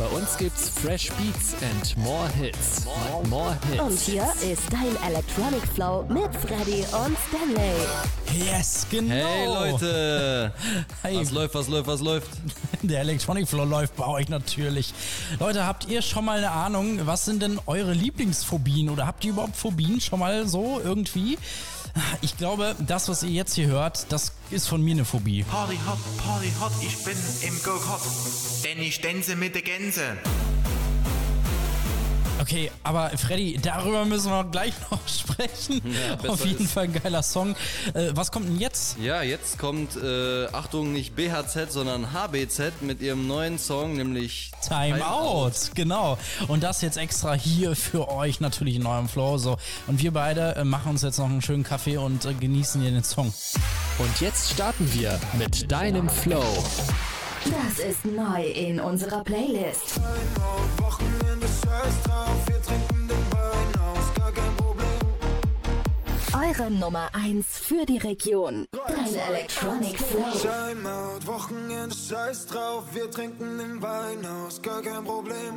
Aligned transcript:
Bei 0.00 0.06
uns 0.16 0.34
gibt's 0.38 0.70
Fresh 0.70 1.12
Beats 1.12 1.54
and 1.60 1.94
more 1.98 2.26
Hits. 2.30 2.86
More, 2.86 3.28
more 3.28 3.58
Hits. 3.70 3.82
Und 3.82 4.00
hier 4.00 4.22
ist 4.50 4.62
dein 4.72 4.96
Electronic 5.06 5.60
Flow 5.74 6.06
mit 6.08 6.34
Freddy 6.36 6.86
und 7.04 7.18
Stanley. 7.28 7.74
Yes, 8.34 8.86
genau. 8.90 9.14
Hey 9.14 9.46
Leute! 9.46 10.52
Hey. 11.02 11.18
Was 11.18 11.30
läuft, 11.32 11.54
was 11.54 11.68
läuft, 11.68 11.86
was 11.86 12.00
läuft? 12.00 12.30
Der 12.82 13.00
Electronic 13.00 13.46
Flow 13.46 13.64
läuft 13.64 13.94
bei 13.96 14.06
euch 14.06 14.30
natürlich. 14.30 14.94
Leute, 15.38 15.66
habt 15.66 15.86
ihr 15.86 16.00
schon 16.00 16.24
mal 16.24 16.38
eine 16.38 16.50
Ahnung, 16.50 17.00
was 17.04 17.26
sind 17.26 17.42
denn 17.42 17.60
eure 17.66 17.92
Lieblingsphobien 17.92 18.88
oder 18.88 19.06
habt 19.06 19.22
ihr 19.26 19.32
überhaupt 19.32 19.56
Phobien 19.56 20.00
schon 20.00 20.20
mal 20.20 20.48
so 20.48 20.80
irgendwie? 20.82 21.36
Ich 22.22 22.36
glaube, 22.36 22.76
das, 22.78 23.08
was 23.08 23.22
ihr 23.22 23.30
jetzt 23.30 23.54
hier 23.54 23.66
hört, 23.66 24.12
das 24.12 24.32
ist 24.50 24.68
von 24.68 24.82
mir 24.82 24.92
eine 24.92 25.04
Phobie. 25.04 25.42
Party 25.44 25.78
hot, 25.86 25.98
Party 26.24 26.52
hot, 26.60 26.72
ich 26.82 27.02
bin 27.04 27.16
im 27.42 27.62
Go-Kart, 27.62 28.00
denn 28.64 28.80
ich 28.80 29.00
tänze 29.00 29.36
mit 29.36 29.54
der 29.54 29.62
Gänse. 29.62 30.16
Okay, 32.40 32.70
aber 32.82 33.10
Freddy, 33.10 33.58
darüber 33.60 34.04
müssen 34.04 34.30
wir 34.30 34.44
gleich 34.44 34.72
noch 34.90 35.06
sprechen. 35.06 35.82
Ja, 35.84 36.30
Auf 36.30 36.44
jeden 36.46 36.64
ist. 36.64 36.72
Fall 36.72 36.84
ein 36.84 36.92
geiler 36.92 37.22
Song. 37.22 37.54
Äh, 37.92 38.10
was 38.14 38.32
kommt 38.32 38.48
denn 38.48 38.58
jetzt? 38.58 38.96
Ja, 38.98 39.22
jetzt 39.22 39.58
kommt, 39.58 39.96
äh, 39.96 40.46
Achtung, 40.46 40.92
nicht 40.92 41.14
BHZ, 41.14 41.70
sondern 41.70 42.12
HBZ 42.12 42.80
mit 42.80 43.02
ihrem 43.02 43.26
neuen 43.26 43.58
Song, 43.58 43.94
nämlich 43.96 44.52
Time 44.66 45.06
Out, 45.06 45.72
genau. 45.74 46.18
Und 46.48 46.62
das 46.62 46.80
jetzt 46.80 46.96
extra 46.96 47.34
hier 47.34 47.76
für 47.76 48.08
euch 48.08 48.40
natürlich 48.40 48.76
in 48.76 48.86
eurem 48.86 49.08
Flow. 49.08 49.36
So. 49.36 49.58
Und 49.86 50.00
wir 50.00 50.12
beide 50.12 50.56
äh, 50.56 50.64
machen 50.64 50.92
uns 50.92 51.02
jetzt 51.02 51.18
noch 51.18 51.26
einen 51.26 51.42
schönen 51.42 51.64
Kaffee 51.64 51.98
und 51.98 52.24
äh, 52.24 52.32
genießen 52.32 52.80
hier 52.80 52.90
den 52.90 53.04
Song. 53.04 53.32
Und 53.98 54.20
jetzt 54.20 54.50
starten 54.50 54.90
wir 54.94 55.20
mit 55.38 55.70
deinem 55.70 56.08
Flow. 56.08 56.44
Das 57.44 57.78
ist 57.78 58.04
neu 58.04 58.44
in 58.44 58.80
unserer 58.80 59.24
Playlist. 59.24 59.98
Eure 66.34 66.70
Nummer 66.70 67.08
1 67.12 67.46
für 67.46 67.86
die 67.86 67.98
Region. 67.98 68.66
Dein 68.72 69.14
Electronic 69.14 69.98
Flow. 69.98 70.24
Timeout, 70.32 71.26
Wochenende, 71.26 71.94
scheiß 71.94 72.46
drauf, 72.46 72.84
wir 72.92 73.10
trinken 73.10 73.58
den 73.58 73.80
Wein 73.80 74.26
aus, 74.26 74.60
gar 74.60 74.82
kein 74.82 75.04
Problem. 75.04 75.54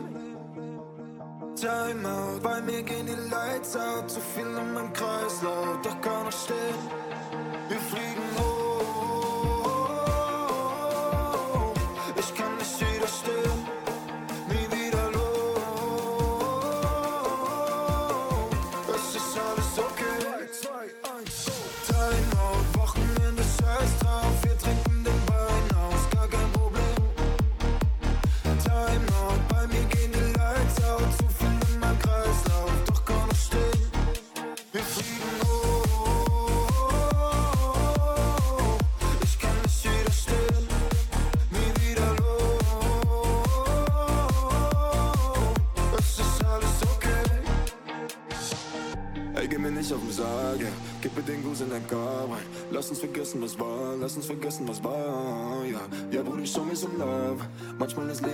Timeout, 1.55 2.39
bei 2.41 2.61
mir 2.61 2.83
gehen 2.83 3.07
die 3.07 3.29
Lights 3.29 3.75
out, 3.75 4.09
zu 4.09 4.19
viel 4.35 4.45
in 4.45 4.73
meinem 4.73 4.93
Kreislauf, 4.93 5.81
doch 5.83 5.99
kann 6.01 6.27
ich 6.29 6.35
stehen. 6.35 6.75
Wir 7.69 7.79
fliegen 7.79 8.23
hoch, 8.37 8.52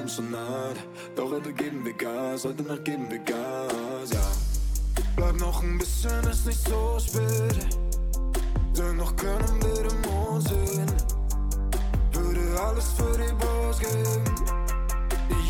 Leben 0.09 0.31
schon 0.31 0.35
hart. 0.35 0.77
Doch 1.15 1.31
heute 1.31 1.53
geben 1.53 1.85
wir 1.85 1.93
Gas, 1.93 2.45
heute 2.45 2.63
Nacht 2.63 2.85
geben 2.85 3.09
wir 3.09 3.19
Gas, 3.19 4.11
ja. 4.11 4.31
Bleib 5.15 5.35
noch 5.39 5.61
ein 5.61 5.77
bisschen, 5.77 6.23
ist 6.29 6.45
nicht 6.45 6.67
so 6.67 6.97
spät. 6.99 7.77
Dennoch 8.77 9.15
können 9.15 9.61
wir 9.61 9.83
den 9.83 10.01
Mond 10.01 10.47
sehen. 10.47 10.91
Würde 12.13 12.61
alles 12.61 12.93
für 12.93 13.17
die 13.17 13.33
Bros 13.33 13.79
geben, 13.79 14.23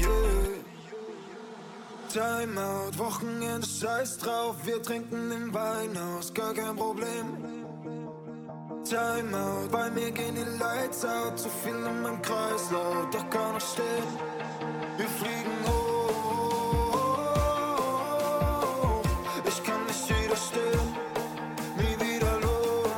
yeah. 0.02 0.59
Timeout, 2.12 2.97
Wochenende, 2.97 3.68
scheiß 3.68 4.18
drauf, 4.18 4.56
wir 4.64 4.81
trinken 4.81 5.30
den 5.30 5.53
Wein 5.53 5.97
aus, 5.97 6.34
gar 6.34 6.53
kein 6.53 6.76
Problem. 6.76 7.26
Timeout, 8.84 9.70
bei 9.72 9.90
mir 9.91 10.12
gehen 10.12 10.36
die 10.36 10.58
Lights 10.58 11.06
out, 11.06 11.38
zu 11.38 11.50
viel 11.64 11.76
in 11.76 12.02
meinem 12.02 12.22
Kreislauf, 12.22 13.09
doch 13.12 13.30
kann 13.30 13.58
ich 13.58 13.64
stehen. 13.64 14.39
Wir 15.00 15.08
fliegen 15.08 15.66
hoch, 15.66 16.92
ich 19.48 19.64
kann 19.64 19.86
nicht 19.86 20.10
widerstehen, 20.10 20.94
nie 21.78 21.96
wieder 22.06 22.36
los. 22.42 22.92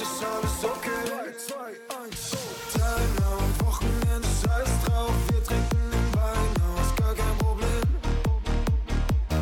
Es 0.00 0.22
alles 0.24 0.64
okay. 0.64 1.04
2, 1.36 1.54
1, 2.02 2.30
Timeout, 2.72 3.52
Wochenende, 3.66 4.28
scheiß 4.42 4.72
drauf, 4.86 5.14
wir 5.28 5.42
trinken 5.44 5.90
den 5.90 6.08
Wein 6.14 6.52
aus, 6.72 6.88
gar 6.96 7.14
kein 7.14 7.36
Problem. 7.36 7.88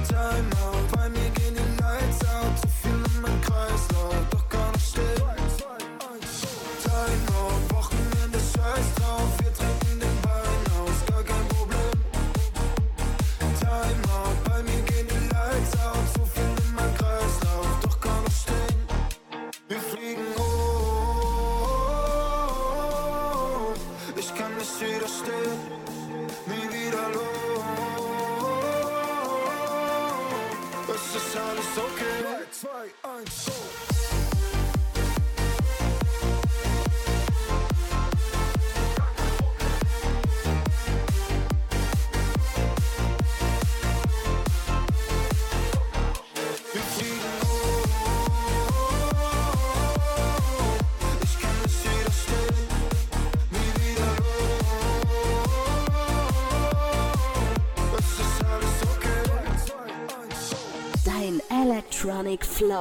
Timeout, 0.09 0.87
bei 0.93 1.07
mir 1.11 1.31
gehen 1.31 1.55
die 1.55 1.69
Lights 1.81 2.21
out, 2.35 2.55
zu 2.61 2.67
viel 2.83 3.01
in 3.15 3.21
meinem 3.21 3.41
Kreislauf, 3.43 4.17
doch 4.33 4.49
kann 4.49 4.75
ich 4.75 4.89
stehen. 4.89 5.23
Timeout, 6.83 7.34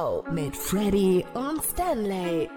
Flow 0.04 0.22
mit 0.30 0.54
Freddy 0.54 1.24
und 1.34 1.62
Stanley. 1.64 2.53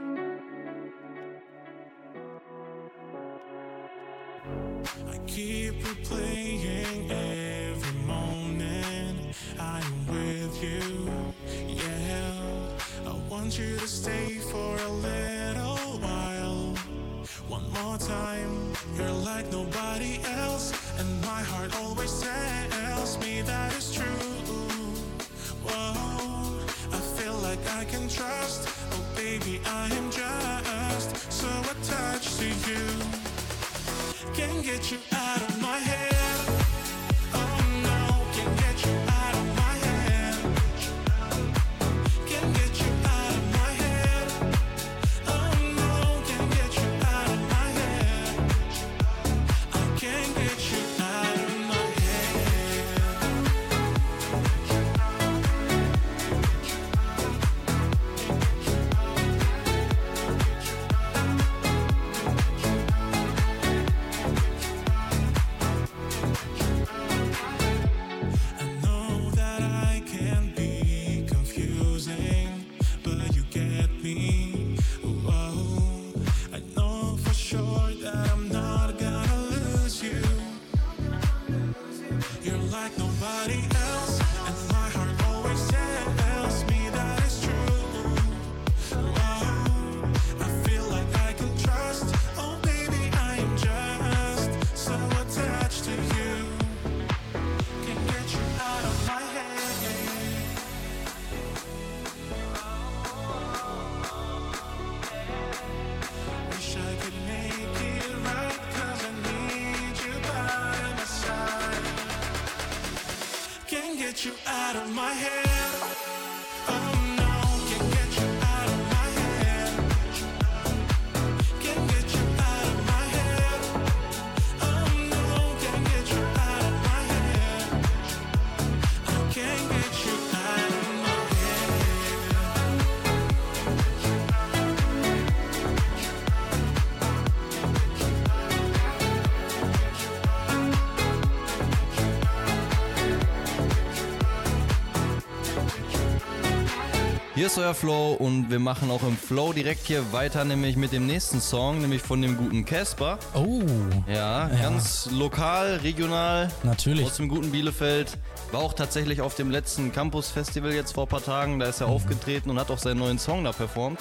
Hier 147.48 147.54
ist 147.54 147.60
euer 147.60 147.74
Flow 147.74 148.12
und 148.12 148.50
wir 148.50 148.60
machen 148.60 148.92
auch 148.92 149.04
im 149.04 149.16
Flow 149.16 149.54
direkt 149.54 149.88
hier 149.88 150.12
weiter, 150.12 150.44
nämlich 150.44 150.76
mit 150.76 150.92
dem 150.92 151.08
nächsten 151.08 151.40
Song, 151.40 151.80
nämlich 151.80 152.02
von 152.02 152.22
dem 152.22 152.36
guten 152.36 152.66
Casper. 152.66 153.20
Oh, 153.34 153.62
Ja, 154.06 154.50
ganz 154.50 155.08
lokal, 155.14 155.78
regional. 155.78 156.50
Natürlich. 156.64 157.06
Aus 157.06 157.16
dem 157.16 157.30
guten 157.30 157.52
Bielefeld. 157.52 158.18
War 158.52 158.62
auch 158.62 158.74
tatsächlich 158.74 159.22
auf 159.22 159.36
dem 159.36 159.50
letzten 159.52 159.92
Campus-Festival 159.94 160.74
jetzt 160.74 160.94
vor 160.94 161.04
ein 161.04 161.10
paar 161.10 161.24
Tagen. 161.24 161.60
Da 161.60 161.68
ist 161.68 161.80
er 161.82 161.88
aufgetreten 161.88 162.50
und 162.50 162.60
hat 162.60 162.70
auch 162.70 162.78
seinen 162.78 163.00
neuen 163.00 163.20
Song 163.20 163.44
da 163.46 163.52
performt. 163.52 164.00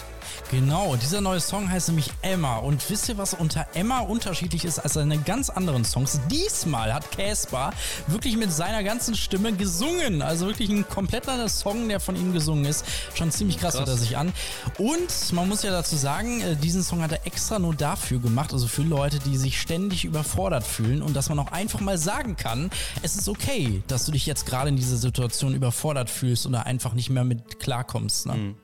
Genau, 0.53 0.97
dieser 0.97 1.21
neue 1.21 1.41
Song 1.41 1.69
heißt 1.71 1.89
nämlich 1.89 2.11
Emma. 2.23 2.59
Und 2.59 2.89
wisst 2.91 3.09
ihr, 3.09 3.19
was 3.19 3.35
unter 3.35 3.67
Emma 3.75 4.01
unterschiedlich 4.01 4.65
ist 4.65 4.79
als 4.81 4.95
seine 4.95 5.19
ganz 5.19 5.51
anderen 5.51 5.85
Songs? 5.85 6.21
Diesmal 6.31 6.95
hat 6.95 7.11
Casper 7.11 7.73
wirklich 8.09 8.37
mit 8.37 8.53
seiner 8.53 8.85
ganzen 8.85 9.15
Stimme 9.17 9.53
gesungen. 9.53 10.23
Also 10.23 10.47
wirklich 10.47 10.69
ein 10.69 10.89
komplett 10.89 11.29
anderer 11.29 11.49
Song, 11.49 11.89
der 11.89 11.99
von 11.99 12.15
ihm 12.15 12.33
gesungen 12.33 12.65
ist. 12.67 12.85
Schon 13.15 13.33
ziemlich 13.37 13.59
krass, 13.59 13.75
Krass. 13.75 13.81
hört 13.81 13.89
er 13.89 13.97
sich 13.97 14.17
an. 14.17 14.33
Und 14.79 15.33
man 15.33 15.49
muss 15.49 15.63
ja 15.63 15.71
dazu 15.71 15.97
sagen, 15.97 16.41
äh, 16.41 16.57
diesen 16.57 16.83
Song 16.83 17.03
hat 17.03 17.13
er 17.13 17.27
extra 17.27 17.59
nur 17.59 17.75
dafür 17.75 18.19
gemacht, 18.19 18.53
also 18.53 18.67
für 18.67 18.83
Leute, 18.83 19.19
die 19.19 19.37
sich 19.37 19.61
ständig 19.61 20.05
überfordert 20.05 20.65
fühlen 20.65 21.03
und 21.03 21.15
dass 21.15 21.29
man 21.29 21.39
auch 21.39 21.53
einfach 21.53 21.81
mal 21.81 21.99
sagen 21.99 22.37
kann, 22.37 22.71
es 23.03 23.17
ist 23.17 23.29
okay, 23.29 23.83
dass 23.87 24.07
du 24.07 24.13
dich 24.13 24.27
jetzt 24.27 24.47
gerade 24.47 24.69
in 24.69 24.77
dieser 24.77 24.97
Situation 24.97 25.55
überfordert 25.55 26.11
fühlst 26.11 26.47
oder 26.47 26.67
einfach 26.67 26.95
nicht 26.95 27.11
mehr 27.11 27.25
mit 27.25 27.61
klarkommst. 27.61 28.27
Ne? 28.27 28.55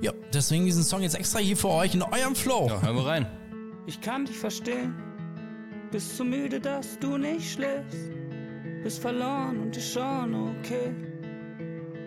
Ja, 0.00 0.12
deswegen 0.32 0.64
diesen 0.64 0.84
Song 0.84 1.02
jetzt 1.02 1.14
extra 1.14 1.38
hier 1.38 1.56
für 1.56 1.68
euch 1.68 1.94
in 1.94 2.02
eurem 2.02 2.34
Flow. 2.34 2.68
Ja, 2.68 2.82
hören 2.82 2.96
wir 2.96 3.06
rein. 3.06 3.26
Ich 3.86 4.00
kann 4.00 4.24
dich 4.26 4.36
verstehen. 4.36 4.94
Bist 5.90 6.16
so 6.16 6.24
müde, 6.24 6.60
dass 6.60 6.98
du 7.00 7.18
nicht 7.18 7.52
schläfst. 7.52 7.98
Bist 8.82 9.00
verloren 9.00 9.60
und 9.60 9.76
ist 9.76 9.92
schon 9.92 10.34
okay. 10.34 10.94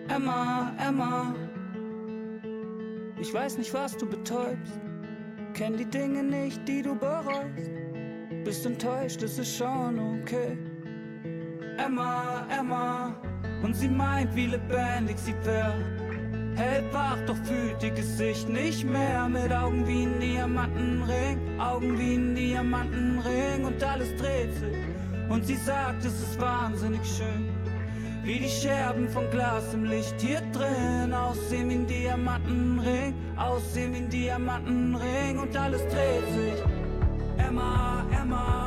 Emma, 0.08 0.72
Emma. 0.78 1.34
Ich 3.18 3.32
weiß 3.32 3.56
nicht, 3.56 3.72
was 3.72 3.96
du 3.96 4.06
betäubst. 4.06 4.78
Kenn 5.54 5.76
die 5.76 5.86
Dinge 5.86 6.22
nicht, 6.22 6.68
die 6.68 6.82
du 6.82 6.94
bereust. 6.94 7.70
Bist 8.44 8.66
enttäuscht, 8.66 9.22
es 9.22 9.38
ist 9.38 9.56
schon 9.56 9.98
okay. 9.98 10.58
Emma, 11.78 12.46
Emma. 12.50 13.16
Und 13.62 13.74
sie 13.74 13.88
meint, 13.88 14.34
wie 14.36 14.46
lebendig 14.46 15.18
sie 15.18 15.34
wär. 15.44 15.74
Hält 16.56 16.92
wach, 16.92 17.18
doch 17.26 17.36
fühlt 17.44 17.82
ihr 17.82 17.90
Gesicht 17.90 18.48
nicht 18.50 18.84
mehr. 18.84 19.28
Mit 19.28 19.50
Augen 19.50 19.86
wie 19.86 20.04
ein 20.04 20.20
Diamantenring, 20.20 21.58
Augen 21.58 21.98
wie 21.98 22.16
ein 22.16 22.34
Diamantenring 22.34 23.64
und 23.64 23.82
alles 23.82 24.14
dreht 24.16 24.54
sich. 24.54 24.76
Und 25.30 25.44
sie 25.46 25.56
sagt, 25.56 26.04
es 26.04 26.20
ist 26.22 26.40
wahnsinnig 26.40 27.04
schön. 27.04 27.55
Wie 28.26 28.40
die 28.40 28.48
Scherben 28.48 29.08
von 29.08 29.30
Glas 29.30 29.72
im 29.72 29.84
Licht 29.84 30.20
hier 30.20 30.40
drin. 30.52 31.14
Aussehen 31.14 31.70
wie 31.70 31.74
ein 31.74 31.86
Diamantenring, 31.86 33.14
aussehen 33.36 33.94
wie 33.94 33.98
ein 33.98 34.10
Diamantenring 34.10 35.38
und 35.38 35.56
alles 35.56 35.82
dreht 35.82 36.26
sich. 36.34 36.60
Emma, 37.38 38.04
Emma. 38.10 38.65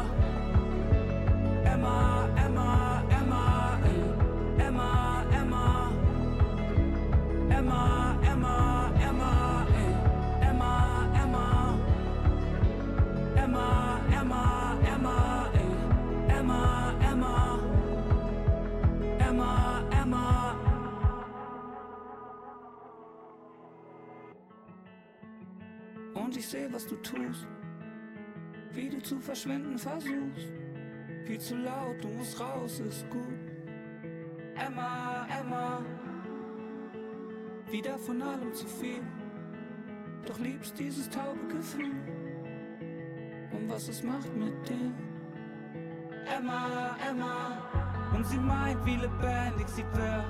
Sehe, 26.49 26.71
was 26.73 26.87
du 26.87 26.95
tust. 26.97 27.47
Wie 28.73 28.89
du 28.89 29.01
zu 29.01 29.19
verschwinden 29.19 29.77
versuchst. 29.77 30.51
Viel 31.25 31.39
zu 31.39 31.55
laut, 31.57 32.01
du 32.01 32.07
musst 32.07 32.39
raus, 32.39 32.79
ist 32.79 33.07
gut. 33.09 33.39
Emma, 34.55 35.27
Emma. 35.39 35.81
Wieder 37.71 37.97
von 37.99 38.21
allem 38.21 38.53
zu 38.53 38.65
viel. 38.65 39.03
Doch 40.25 40.39
liebst 40.39 40.77
dieses 40.79 41.09
taube 41.09 41.47
Gefühl. 41.49 41.91
Und 43.51 43.69
was 43.69 43.87
es 43.87 44.01
macht 44.03 44.35
mit 44.35 44.53
dir. 44.67 44.91
Emma, 46.35 46.97
Emma. 47.07 48.09
Und 48.15 48.25
sie 48.25 48.39
meint, 48.39 48.83
wie 48.85 48.95
lebendig 48.95 49.67
sie 49.67 49.85
wär. 49.93 50.25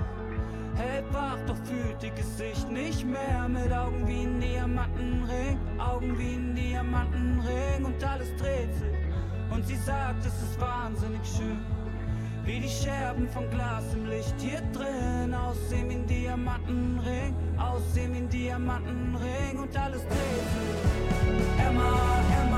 Hält 0.80 1.14
wach, 1.14 1.38
doch 1.46 1.58
fühlt 1.66 2.02
ihr 2.02 2.12
Gesicht 2.12 2.72
nicht 2.72 3.06
mehr. 3.06 3.50
Mit 3.50 3.70
Augen 3.74 4.08
wie 4.08 4.22
ein 4.22 4.40
Diamantenring, 4.40 5.60
Augen 5.78 6.18
wie 6.18 6.36
ein 6.36 6.56
Diamantenring 6.56 7.84
und 7.84 8.02
alles 8.02 8.30
dreht 8.38 8.74
sich. 8.76 8.98
Und 9.52 9.68
sie 9.68 9.76
sagt, 9.76 10.26
es 10.26 10.42
ist 10.42 10.58
wahnsinnig 10.62 11.20
schön. 11.36 11.60
Wie 12.46 12.62
die 12.62 12.70
Scherben 12.70 13.28
von 13.28 13.50
Glas 13.50 13.94
im 13.94 14.06
Licht 14.06 14.36
hier 14.40 14.62
drin. 14.72 15.34
Aussehen 15.34 15.90
wie 15.90 15.96
ein 15.96 16.08
Diamantenring, 16.08 17.36
aussehen 17.58 18.14
wie 18.14 18.18
ein 18.20 18.30
Diamantenring 18.30 19.60
und 19.62 19.78
alles 19.78 20.02
dreht 20.04 20.48
sich. 20.56 21.68
Emma. 21.68 21.92
Emma, 22.42 22.49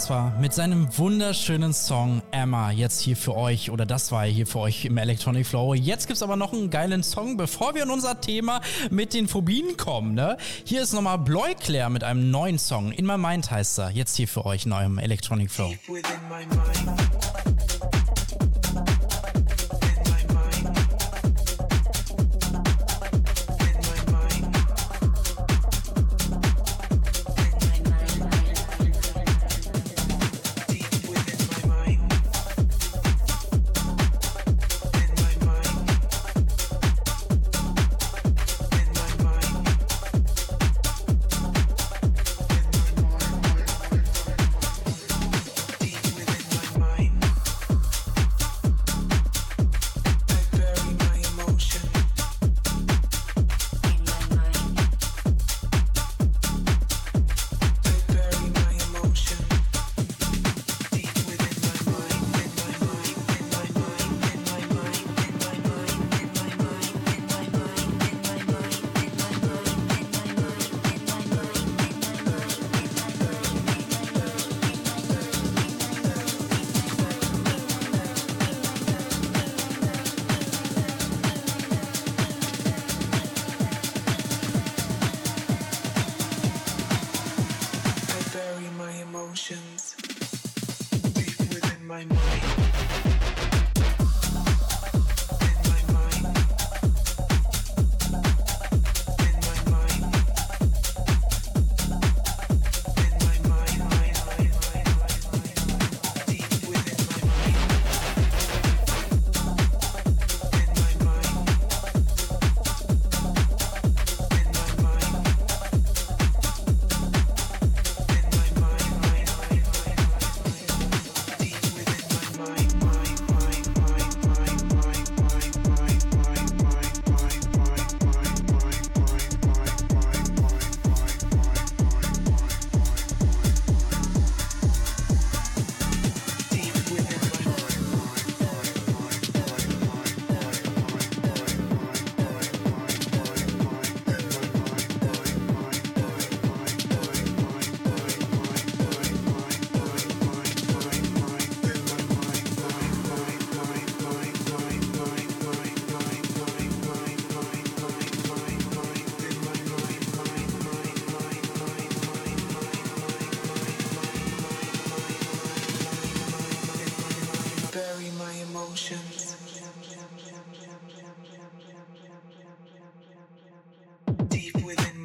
Casper 0.00 0.32
mit 0.40 0.54
seinem 0.54 0.88
wunderschönen 0.96 1.74
Song 1.74 2.22
Emma 2.30 2.70
jetzt 2.70 3.02
hier 3.02 3.18
für 3.18 3.36
euch 3.36 3.70
oder 3.70 3.84
das 3.84 4.10
war 4.10 4.24
hier 4.24 4.46
für 4.46 4.60
euch 4.60 4.86
im 4.86 4.96
Electronic 4.96 5.46
Flow. 5.46 5.74
Jetzt 5.74 6.06
gibt's 6.06 6.22
aber 6.22 6.36
noch 6.36 6.54
einen 6.54 6.70
geilen 6.70 7.02
Song, 7.02 7.36
bevor 7.36 7.74
wir 7.74 7.82
in 7.82 7.90
unser 7.90 8.18
Thema 8.18 8.62
mit 8.90 9.12
den 9.12 9.28
Phobien 9.28 9.76
kommen. 9.76 10.14
Ne? 10.14 10.38
Hier 10.64 10.80
ist 10.80 10.94
nochmal 10.94 11.18
Bloiclair 11.18 11.90
mit 11.90 12.02
einem 12.02 12.30
neuen 12.30 12.58
Song. 12.58 12.92
In 12.92 13.04
My 13.04 13.18
Mind 13.18 13.50
heißt 13.50 13.78
er. 13.78 13.90
Jetzt 13.90 14.16
hier 14.16 14.26
für 14.26 14.46
euch 14.46 14.64
in 14.64 14.72
eurem 14.72 14.96
Electronic 14.96 15.50
Flow. 15.50 15.74
within 15.86 16.99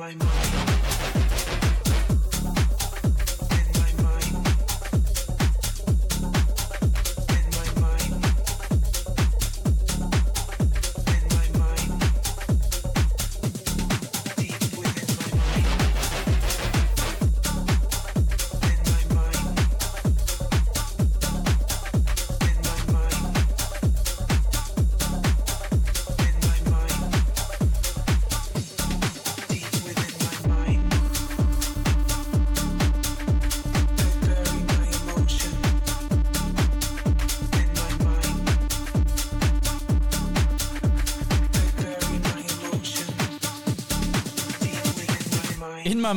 my 0.06 0.14
mind. 0.14 0.65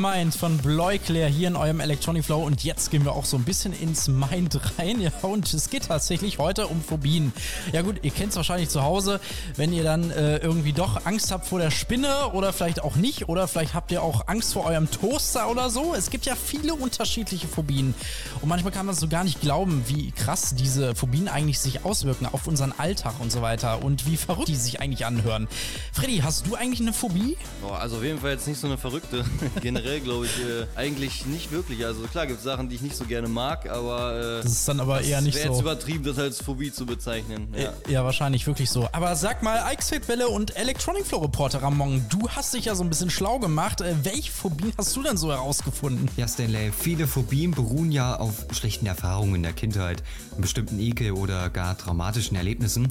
Mind 0.01 0.35
von 0.35 0.59
Bloikler 0.59 1.27
hier 1.27 1.49
in 1.49 1.57
eurem 1.57 1.81
Electronic 1.81 2.25
Flow 2.25 2.45
und 2.45 2.63
jetzt 2.63 2.91
gehen 2.91 3.05
wir 3.05 3.13
auch 3.13 3.25
so 3.25 3.37
ein 3.37 3.45
bisschen 3.45 3.73
ins 3.73 4.09
Mind 4.09 4.59
rein. 4.79 5.01
Ja, 5.09 5.11
und 5.23 5.53
es 5.53 5.71
geht 5.71 5.87
tatsächlich 5.87 6.39
heute 6.39 6.67
um 6.67 6.83
Phobien. 6.83 7.33
Ja 7.73 7.83
gut, 7.83 7.97
ihr 8.03 8.11
kennt 8.11 8.31
es 8.31 8.37
wahrscheinlich 8.37 8.69
zu 8.69 8.83
Hause, 8.83 9.21
wenn 9.57 9.73
ihr 9.73 9.85
dann 9.85 10.11
äh, 10.11 10.39
irgendwie 10.39 10.73
doch 10.73 11.07
Angst 11.07 11.31
habt 11.31 11.47
vor 11.47 11.59
der 11.59 11.71
Spinne 11.71 12.29
oder 12.33 12.53
vielleicht 12.53 12.83
auch 12.83 12.97
nicht 12.97 13.29
oder 13.29 13.49
vielleicht 13.49 13.75
habt 13.75 13.93
ihr 13.93 14.03
auch 14.03 14.27
Angst 14.29 14.55
vor 14.55 14.65
eurem 14.67 14.91
Toaster 14.91 15.51
oder 15.51 15.71
so. 15.71 15.95
Es 15.95 16.11
gibt 16.11 16.27
ja 16.27 16.35
viele 16.35 16.75
unterschiedliche 16.75 17.49
Phobien 17.49 17.95
und 18.41 18.49
manchmal 18.49 18.73
kann 18.73 18.87
man 18.87 18.95
so 18.95 19.09
gar 19.09 19.25
nicht 19.25 19.41
glauben, 19.41 19.85
wie 19.87 20.11
krass 20.13 20.55
diese 20.55 20.95
Phobien 20.95 21.29
eigentlich 21.29 21.59
sich 21.59 21.85
auswirken 21.85 22.27
auf 22.27 22.47
unseren 22.47 22.73
Alltag 22.73 23.15
und 23.21 23.31
so 23.31 23.43
weiter 23.43 23.83
und 23.83 24.07
wie 24.07 24.17
verrückt 24.17 24.49
die 24.49 24.57
sich 24.57 24.81
eigentlich 24.81 25.07
anhören. 25.07 25.49
Freddy, 25.93 26.19
hast 26.19 26.47
du 26.47 26.55
eigentlich 26.55 26.81
eine 26.81 26.93
Phobie? 26.93 27.37
Boah, 27.63 27.79
also 27.79 27.97
auf 27.97 28.03
jeden 28.03 28.21
Fall 28.21 28.33
jetzt 28.33 28.47
nicht 28.47 28.61
so 28.61 28.67
eine 28.67 28.79
verrückte. 28.79 29.25
Generell 29.63 29.88
glaube 30.01 30.27
ich 30.27 30.33
äh, 30.39 30.67
eigentlich 30.77 31.27
nicht 31.27 31.51
wirklich. 31.53 31.85
Also 31.85 32.03
klar 32.03 32.27
gibt 32.27 32.39
es 32.39 32.45
Sachen, 32.45 32.69
die 32.69 32.77
ich 32.77 32.83
nicht 32.83 32.97
so 32.97 33.05
gerne 33.05 33.29
mag, 33.29 33.69
aber 33.69 34.39
äh, 34.39 34.43
Das 34.43 34.53
ist 34.53 34.69
dann 34.69 34.81
aber 34.81 35.01
eher 35.03 35.21
nicht 35.21 35.35
wäre 35.37 35.49
so. 35.49 35.53
jetzt 35.55 35.63
übertrieben, 35.63 36.05
das 36.05 36.19
als 36.19 36.43
Phobie 36.43 36.73
zu 36.73 36.87
bezeichnen. 36.87 37.49
Ja. 37.57 37.73
Ja, 37.89 38.05
wahrscheinlich 38.05 38.47
wirklich 38.47 38.71
so. 38.71 38.89
Aber 38.93 39.15
sag 39.17 39.43
mal, 39.43 39.59
Eichsfeldwelle 39.63 40.29
und 40.29 40.57
Electronic 40.57 41.07
Flow 41.07 41.21
Reporter 41.21 41.63
Ramon, 41.63 42.05
du 42.09 42.29
hast 42.29 42.55
dich 42.55 42.67
ja 42.67 42.75
so 42.75 42.83
ein 42.85 42.89
bisschen 42.91 43.11
schlau 43.11 43.39
gemacht. 43.39 43.81
Äh, 43.81 43.95
welche 44.03 44.31
Phobien 44.31 44.73
hast 44.79 44.95
du 44.97 45.03
denn 45.03 45.17
so 45.17 45.31
herausgefunden? 45.33 46.09
Ja, 46.17 46.29
Stanley, 46.29 46.71
viele 46.79 47.07
Phobien 47.07 47.51
beruhen 47.53 47.91
ja 47.93 48.17
auf 48.17 48.47
schlechten 48.53 48.87
Erfahrungen 48.87 49.37
in 49.37 49.43
der 49.43 49.53
Kindheit, 49.53 50.03
einem 50.33 50.43
bestimmten 50.43 50.79
Ekel 50.79 51.13
oder 51.13 51.51
gar 51.51 51.77
traumatischen 51.79 52.37
Erlebnissen. 52.37 52.89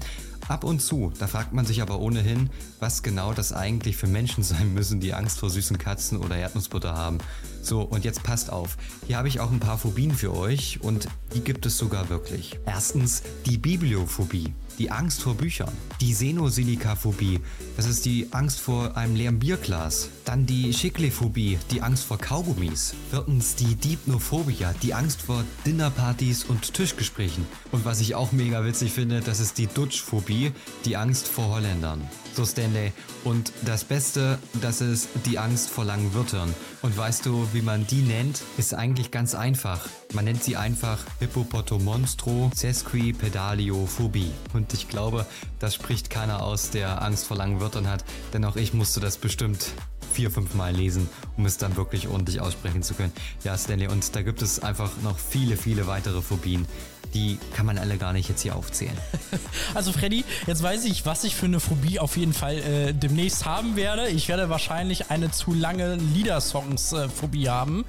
Ab 0.48 0.64
und 0.64 0.82
zu, 0.82 1.12
da 1.20 1.28
fragt 1.28 1.52
man 1.52 1.66
sich 1.66 1.82
aber 1.82 2.00
ohnehin, 2.00 2.50
was 2.80 3.04
genau 3.04 3.34
das 3.34 3.52
eigentlich 3.52 3.98
für 3.98 4.08
Menschen 4.08 4.44
sein 4.44 4.74
müssen, 4.74 5.02
die 5.02 5.14
Angst 5.14 5.40
vor 5.40 5.50
süßen 5.50 5.78
Katzen 5.78 6.20
oder 6.20 6.38
Erdnussbutter 6.38 6.96
haben. 6.96 7.18
So, 7.62 7.82
und 7.82 8.06
jetzt 8.06 8.24
passt 8.24 8.50
auf. 8.50 8.78
Hier 9.08 9.18
habe 9.18 9.28
ich 9.28 9.42
auch 9.42 9.52
ein 9.52 9.60
paar 9.60 9.78
Phobien 9.78 10.12
für 10.12 10.34
euch 10.34 10.80
und 10.82 11.10
die 11.34 11.42
gibt 11.42 11.66
es 11.66 11.78
sogar 11.78 12.08
wirklich. 12.10 12.60
Erstens 12.66 13.24
die 13.46 13.58
Bibliophobie, 13.58 14.54
die 14.80 14.92
Angst 14.92 15.22
vor 15.22 15.36
Büchern. 15.36 15.74
Die 16.02 16.14
Xenosilikaphobie, 16.14 17.40
das 17.76 17.88
ist 17.88 18.06
die 18.06 18.28
Angst 18.32 18.60
vor 18.60 18.96
einem 18.96 19.16
leeren 19.16 19.40
Bierglas. 19.40 20.10
Dann 20.26 20.46
die 20.46 20.74
Schicklebophie, 20.74 21.58
die 21.72 21.82
Angst 21.82 22.04
vor 22.04 22.18
Kaugummis. 22.18 22.94
Viertens 23.10 23.56
die 23.56 23.76
Dipnophobia, 23.76 24.74
die 24.84 24.94
Angst 24.94 25.22
vor 25.22 25.44
Dinnerpartys 25.66 26.44
und 26.44 26.74
Tischgesprächen. 26.74 27.46
Und 27.72 27.86
was 27.86 28.02
ich 28.02 28.16
auch 28.16 28.32
mega 28.32 28.64
witzig 28.66 28.92
finde, 28.92 29.22
das 29.22 29.40
ist 29.40 29.58
die 29.58 29.68
Dutschphobie, 29.68 30.52
die 30.86 30.98
Angst 30.98 31.28
vor 31.28 31.50
Holländern. 31.50 32.02
So 32.36 32.46
Stanley. 32.46 32.92
Und 33.28 33.52
das 33.66 33.84
Beste, 33.84 34.40
das 34.62 34.80
ist 34.80 35.10
die 35.26 35.38
Angst 35.38 35.70
vor 35.70 35.84
langen 35.84 36.14
Wörtern. 36.14 36.56
Und 36.82 36.98
weißt 36.98 37.26
du, 37.26 37.46
wie 37.52 37.62
man 37.62 37.86
die 37.86 38.02
nennt? 38.02 38.42
Ist 38.58 38.74
eigentlich 38.74 39.12
ganz 39.12 39.36
einfach. 39.36 39.86
Man 40.14 40.24
nennt 40.24 40.42
sie 40.42 40.56
einfach 40.56 41.00
Hippopotomonstro 41.20 42.52
Sesquipedaliophobie. 42.56 44.32
Und 44.54 44.74
ich 44.74 44.88
glaube, 44.88 45.26
das 45.60 45.76
spricht 45.76 46.10
keiner 46.10 46.42
aus, 46.42 46.70
der 46.70 47.02
Angst 47.02 47.28
vor 47.28 47.36
langen 47.36 47.60
Wörtern 47.60 47.90
hat, 47.90 48.06
denn 48.32 48.46
auch 48.46 48.56
ich 48.56 48.74
musste 48.74 49.02
das 49.02 49.18
bestimmt 49.18 49.74
vier, 50.14 50.32
fünf 50.32 50.56
Mal 50.56 50.74
lesen, 50.74 51.10
um 51.36 51.46
es 51.46 51.58
dann 51.58 51.76
wirklich 51.76 52.08
ordentlich 52.08 52.40
aussprechen 52.40 52.82
zu 52.82 52.94
können. 52.94 53.12
Ja, 53.44 53.58
Stanley, 53.58 53.90
und 53.90 54.16
da 54.16 54.22
gibt 54.22 54.42
es 54.42 54.62
einfach 54.62 54.92
noch 55.04 55.20
viele, 55.20 55.58
viele 55.58 55.86
weitere 55.86 56.22
Phobien. 56.22 56.66
Die 57.14 57.40
kann 57.56 57.66
man 57.66 57.78
alle 57.78 57.98
gar 57.98 58.14
nicht 58.14 58.30
jetzt 58.30 58.42
hier 58.42 58.56
aufzählen. 58.56 58.98
Also 59.74 59.92
Freddy, 59.92 60.24
jetzt 60.48 60.64
weiß 60.64 60.86
ich, 60.86 61.06
was 61.06 61.24
ich 61.24 61.36
für 61.36 61.46
eine 61.46 61.60
Phobie 61.60 62.00
auf 62.00 62.16
jeden 62.18 62.34
Fall 62.34 62.58
äh, 62.58 62.94
demnächst 62.94 63.46
haben 63.46 63.76
werde. 63.76 64.08
Ich 64.08 64.28
werde 64.30 64.50
wahrscheinlich 64.50 65.10
eine 65.12 65.30
zu 65.32 65.54
lange 65.54 65.96
Liedersongs-Phobie 65.96 67.50
haben. 67.50 67.86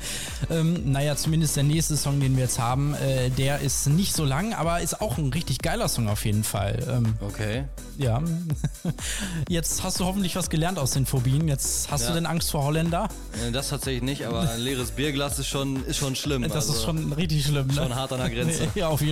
Ähm, 0.50 0.90
naja, 0.92 1.16
zumindest 1.16 1.56
der 1.56 1.62
nächste 1.64 1.96
Song, 1.96 2.20
den 2.20 2.36
wir 2.36 2.44
jetzt 2.44 2.58
haben, 2.58 2.94
äh, 2.94 3.30
der 3.30 3.60
ist 3.60 3.86
nicht 3.86 4.14
so 4.14 4.24
lang, 4.24 4.52
aber 4.54 4.80
ist 4.80 5.00
auch 5.00 5.18
ein 5.18 5.32
richtig 5.32 5.58
geiler 5.60 5.88
Song 5.88 6.08
auf 6.08 6.24
jeden 6.24 6.44
Fall. 6.44 6.78
Ähm, 6.88 7.14
Okay. 7.20 7.64
ja. 7.96 8.22
Jetzt 9.48 9.82
hast 9.82 10.00
du 10.00 10.04
hoffentlich 10.04 10.36
was 10.36 10.50
gelernt 10.50 10.78
aus 10.78 10.92
den 10.92 11.06
Phobien. 11.06 11.48
Jetzt 11.48 11.90
hast 11.90 12.02
Ja. 12.02 12.08
du 12.08 12.14
denn 12.14 12.26
Angst 12.26 12.50
vor 12.50 12.64
Holländer? 12.64 13.08
Äh, 13.46 13.52
Das 13.52 13.68
tatsächlich 13.68 14.02
nicht, 14.02 14.26
aber 14.26 14.48
ein 14.50 14.60
leeres 14.60 14.90
Bierglas 14.92 15.38
ist 15.38 15.46
schon, 15.48 15.84
ist 15.86 15.96
schon 15.98 16.16
schlimm. 16.16 16.42
Das 16.42 16.52
also, 16.52 16.72
ist 16.74 16.84
schon 16.84 17.12
richtig 17.12 17.44
schlimm, 17.46 17.68
ne? 17.68 17.74
schon 17.74 17.94
hart 17.94 18.12
an 18.12 18.18
der 18.20 18.30
Grenze. 18.30 18.68
Ja, 18.74 18.88
auf 18.88 19.00
jeden 19.00 19.06
Fall. 19.06 19.07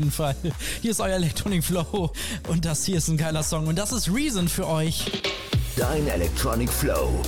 Hier 0.82 0.90
ist 0.90 1.00
euer 1.00 1.16
Electronic 1.16 1.64
Flow 1.64 2.12
und 2.48 2.64
das 2.64 2.84
hier 2.84 2.98
ist 2.98 3.08
ein 3.08 3.16
geiler 3.16 3.42
Song 3.42 3.66
und 3.66 3.76
das 3.76 3.92
ist 3.92 4.12
Reason 4.12 4.48
für 4.48 4.66
euch. 4.66 5.22
Dein 5.76 6.06
Electronic 6.08 6.70
Flow. 6.70 7.22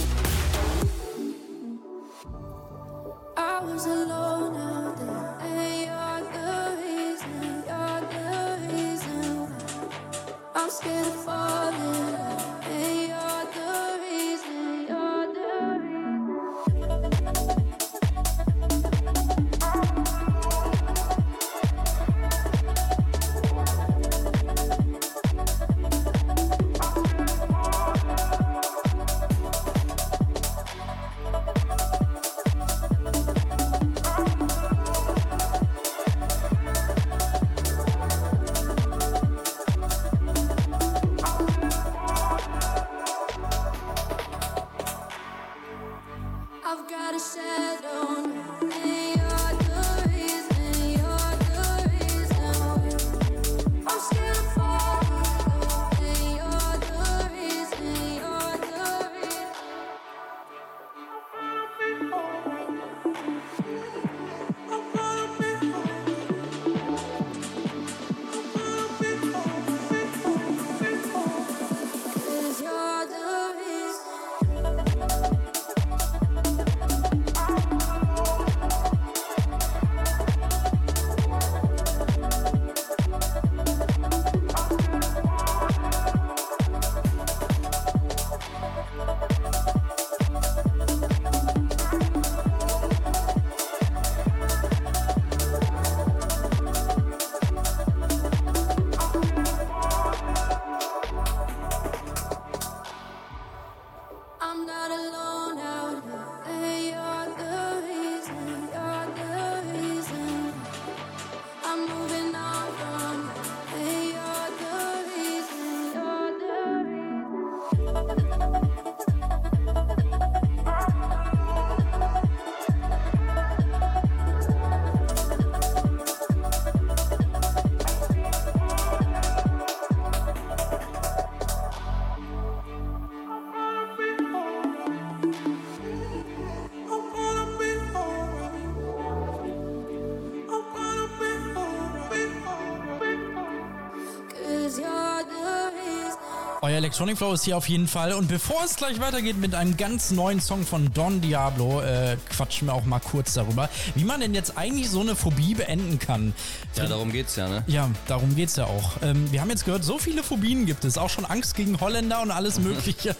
Electronic 146.88 147.18
Flow 147.18 147.34
ist 147.34 147.44
hier 147.44 147.58
auf 147.58 147.68
jeden 147.68 147.86
Fall. 147.86 148.14
Und 148.14 148.28
bevor 148.28 148.64
es 148.64 148.76
gleich 148.76 148.98
weitergeht 148.98 149.36
mit 149.36 149.54
einem 149.54 149.76
ganz 149.76 150.10
neuen 150.10 150.40
Song 150.40 150.64
von 150.64 150.90
Don 150.94 151.20
Diablo, 151.20 151.82
äh, 151.82 152.16
quatschen 152.30 152.66
wir 152.66 152.72
auch 152.72 152.86
mal 152.86 152.98
kurz 152.98 153.34
darüber, 153.34 153.68
wie 153.94 154.04
man 154.04 154.20
denn 154.22 154.32
jetzt 154.32 154.56
eigentlich 154.56 154.88
so 154.88 155.02
eine 155.02 155.14
Phobie 155.14 155.54
beenden 155.54 155.98
kann. 155.98 156.32
Ja, 156.76 156.86
darum 156.86 157.12
geht's 157.12 157.36
ja, 157.36 157.46
ne? 157.46 157.62
Ja, 157.66 157.90
darum 158.06 158.34
geht's 158.34 158.56
ja 158.56 158.64
auch. 158.64 158.92
Ähm, 159.02 159.30
wir 159.30 159.42
haben 159.42 159.50
jetzt 159.50 159.66
gehört, 159.66 159.84
so 159.84 159.98
viele 159.98 160.22
Phobien 160.22 160.64
gibt 160.64 160.86
es. 160.86 160.96
Auch 160.96 161.10
schon 161.10 161.26
Angst 161.26 161.56
gegen 161.56 161.78
Holländer 161.78 162.22
und 162.22 162.30
alles 162.30 162.58
Mögliche. 162.58 163.14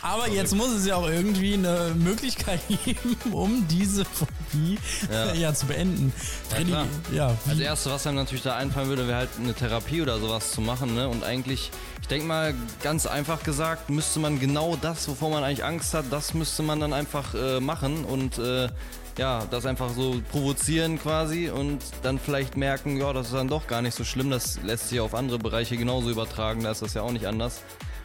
Aber 0.00 0.28
jetzt 0.28 0.54
muss 0.54 0.70
es 0.70 0.86
ja 0.86 0.94
auch 0.94 1.08
irgendwie 1.08 1.54
eine 1.54 1.96
Möglichkeit 1.96 2.60
geben, 2.84 3.16
um 3.32 3.66
diese 3.66 4.04
Phobie 4.04 4.78
ja. 5.10 5.34
Ja. 5.34 5.54
zu 5.54 5.66
beenden. 5.66 6.12
Ja, 6.50 6.54
Freddy, 6.56 6.70
klar. 6.70 6.86
ja, 7.12 7.36
Als 7.48 7.58
erstes, 7.58 7.90
was 7.90 8.06
einem 8.06 8.18
natürlich 8.18 8.44
da 8.44 8.54
einfallen 8.54 8.86
würde, 8.86 9.08
wäre 9.08 9.18
halt 9.18 9.30
eine 9.42 9.54
Therapie 9.54 10.02
oder 10.02 10.20
sowas 10.20 10.52
zu 10.52 10.60
machen, 10.60 10.94
ne? 10.94 11.08
Und 11.08 11.24
eigentlich, 11.24 11.72
ich 11.72 11.91
denke 12.12 12.26
mal, 12.26 12.54
ganz 12.82 13.06
einfach 13.06 13.42
gesagt, 13.42 13.88
müsste 13.88 14.20
man 14.20 14.38
genau 14.38 14.76
das, 14.76 15.08
wovor 15.08 15.30
man 15.30 15.44
eigentlich 15.44 15.64
Angst 15.64 15.94
hat, 15.94 16.04
das 16.10 16.34
müsste 16.34 16.62
man 16.62 16.78
dann 16.78 16.92
einfach 16.92 17.34
äh, 17.34 17.58
machen 17.58 18.04
und 18.04 18.36
äh, 18.36 18.68
ja, 19.16 19.46
das 19.50 19.64
einfach 19.64 19.88
so 19.94 20.20
provozieren 20.30 20.98
quasi 20.98 21.48
und 21.48 21.78
dann 22.02 22.18
vielleicht 22.18 22.54
merken, 22.54 22.98
ja, 22.98 23.14
das 23.14 23.28
ist 23.28 23.34
dann 23.34 23.48
doch 23.48 23.66
gar 23.66 23.80
nicht 23.80 23.94
so 23.94 24.04
schlimm, 24.04 24.28
das 24.28 24.60
lässt 24.62 24.90
sich 24.90 25.00
auf 25.00 25.14
andere 25.14 25.38
Bereiche 25.38 25.78
genauso 25.78 26.10
übertragen, 26.10 26.62
da 26.64 26.72
ist 26.72 26.82
das 26.82 26.92
ja 26.92 27.00
auch 27.00 27.12
nicht 27.12 27.26
anders. 27.26 27.62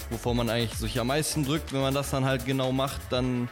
Wovor 0.09 0.33
man 0.33 0.49
eigentlich 0.49 0.79
sich 0.79 0.97
am 1.01 1.07
meisten 1.07 1.43
drückt, 1.43 1.73
wenn 1.73 1.81
man 1.81 1.93
das 1.93 2.11
dann 2.11 2.23
halt 2.23 2.45
genau 2.45 2.71
macht, 2.71 3.01
dann 3.09 3.49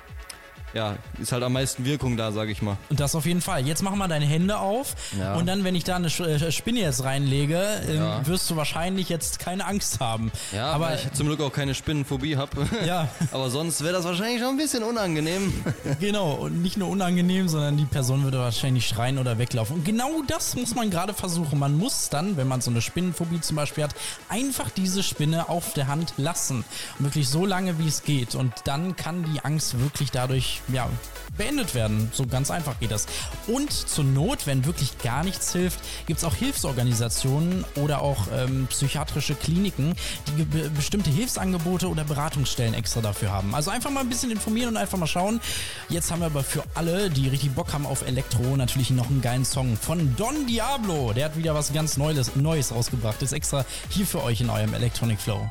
ja, 0.75 0.97
ist 1.19 1.31
halt 1.31 1.41
am 1.41 1.53
meisten 1.53 1.85
Wirkung 1.85 2.17
da, 2.17 2.31
sage 2.31 2.51
ich 2.51 2.61
mal. 2.61 2.77
Und 2.89 2.99
das 2.99 3.15
auf 3.15 3.25
jeden 3.25 3.41
Fall. 3.41 3.65
Jetzt 3.65 3.81
mach 3.81 3.95
mal 3.95 4.07
deine 4.07 4.25
Hände 4.25 4.59
auf 4.59 4.93
Ja. 5.17 5.35
und 5.35 5.45
dann, 5.47 5.63
wenn 5.63 5.73
ich 5.73 5.85
da 5.85 5.95
eine 5.95 6.07
äh, 6.07 6.51
Spinne 6.51 6.81
jetzt 6.81 7.03
reinlege, 7.03 7.57
ähm, 7.89 7.95
Ja. 7.95 8.27
wirst 8.27 8.49
du 8.49 8.55
wahrscheinlich 8.57 9.09
jetzt 9.09 9.39
keine 9.39 9.65
Angst 9.65 9.99
haben. 10.01 10.31
Ja, 10.53 10.71
aber 10.73 10.87
weil 10.87 10.99
ich 10.99 11.13
zum 11.13 11.27
Glück 11.27 11.39
auch 11.41 11.51
keine 11.51 11.73
Spinnenphobie 11.73 12.37
habe. 12.37 12.67
Ja. 12.85 13.07
Aber 13.31 13.49
sonst 13.49 13.81
wäre 13.83 13.93
das 13.93 14.03
wahrscheinlich 14.05 14.39
schon 14.41 14.49
ein 14.49 14.57
bisschen 14.57 14.83
unangenehm. 14.83 15.63
genau, 15.99 16.33
und 16.33 16.61
nicht 16.61 16.75
nur 16.77 16.89
unangenehm, 16.89 17.47
sondern 17.47 17.77
die 17.77 17.85
Person 17.85 18.23
würde 18.23 18.37
wahrscheinlich 18.39 18.85
schreien 18.87 19.17
oder 19.17 19.37
weglaufen. 19.37 19.77
Und 19.77 19.85
genau 19.85 20.09
das 20.27 20.55
muss 20.55 20.75
man 20.75 20.89
gerade 20.91 21.13
versuchen. 21.13 21.57
Man 21.57 21.77
muss 21.77 22.09
dann, 22.09 22.35
wenn 22.37 22.47
man 22.49 22.59
so 22.61 22.69
eine 22.69 22.81
Spinnenphobie 22.81 23.39
zum 23.39 23.55
Beispiel 23.55 23.85
hat, 23.85 23.95
einfach 24.29 24.69
diese 24.69 25.03
Spinne 25.03 25.47
auf 25.49 25.73
der 25.73 25.87
Hand 25.87 26.13
lassen. 26.17 26.65
Und 26.99 27.05
wirklich 27.05 27.29
so 27.29 27.45
lange, 27.45 27.79
wie 27.79 27.87
es 27.87 28.03
geht. 28.03 28.35
Und 28.35 28.53
dann 28.65 28.95
kann 28.97 29.23
die 29.33 29.39
Angst 29.43 29.79
wirklich 29.79 30.11
dadurch, 30.11 30.61
ja, 30.67 30.89
beendet 31.37 31.75
werden. 31.75 32.09
So 32.13 32.25
ganz 32.25 32.49
einfach 32.49 32.79
geht 32.79 32.91
das. 32.91 33.07
Und 33.47 33.71
zur 33.71 34.05
Not, 34.05 34.47
wenn 34.47 34.65
wirklich 34.65 34.97
gar 34.99 35.23
nichts 35.23 35.51
hilft, 35.51 35.79
gibt 36.05 36.19
es 36.19 36.23
auch 36.23 36.33
Hilfsorganisationen 36.33 37.65
oder 37.75 38.01
auch 38.01 38.27
ähm, 38.33 38.67
psychiatrische 38.69 39.35
Kliniken, 39.35 39.95
die 40.27 40.45
ge- 40.45 40.69
bestimmte 40.69 41.09
Hilfsangebote 41.09 41.89
oder 41.89 42.05
Beratungsstellen 42.05 42.73
extra 42.73 43.01
dafür 43.01 43.31
haben. 43.31 43.53
Also 43.53 43.69
einfach 43.69 43.89
mal 43.91 43.99
ein 43.99 44.09
bisschen 44.09 44.31
informieren 44.31 44.69
und 44.69 44.77
einfach 44.77 44.97
mal 44.97 45.07
schauen. 45.07 45.41
Jetzt 45.89 46.09
haben 46.09 46.19
wir 46.19 46.27
aber 46.27 46.43
für 46.43 46.63
alle, 46.73 47.09
die 47.09 47.27
richtig 47.27 47.51
Bock 47.53 47.73
haben 47.73 47.85
auf 47.85 48.07
Elektro, 48.07 48.55
natürlich 48.55 48.91
noch 48.91 49.09
einen 49.09 49.21
geilen 49.21 49.45
Song 49.45 49.75
von 49.75 50.15
Don 50.15 50.47
Diablo. 50.47 51.11
Der 51.13 51.25
hat 51.25 51.37
wieder 51.37 51.53
was 51.53 51.73
ganz 51.73 51.97
Neues, 51.97 52.35
Neues 52.35 52.73
rausgebracht. 52.73 53.21
Ist 53.21 53.33
extra 53.33 53.65
hier 53.89 54.07
für 54.07 54.23
euch 54.23 54.39
in 54.39 54.49
eurem 54.49 54.73
Electronic 54.73 55.19
Flow. 55.19 55.49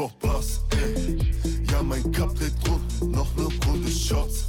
Brauch 0.00 0.12
Bass. 0.12 0.60
Ja, 1.70 1.82
mein 1.82 2.10
Cup 2.12 2.34
dreht 2.34 2.54
drunten, 2.64 3.10
noch 3.10 3.34
ne 3.36 3.48
Runde 3.66 3.90
Shots. 3.90 4.48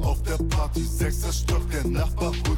Auf 0.00 0.22
der 0.22 0.42
Party, 0.44 0.80
sechster 0.80 1.32
Stock, 1.32 1.70
der 1.70 1.86
Nachbar 1.86 2.32
holt 2.48 2.55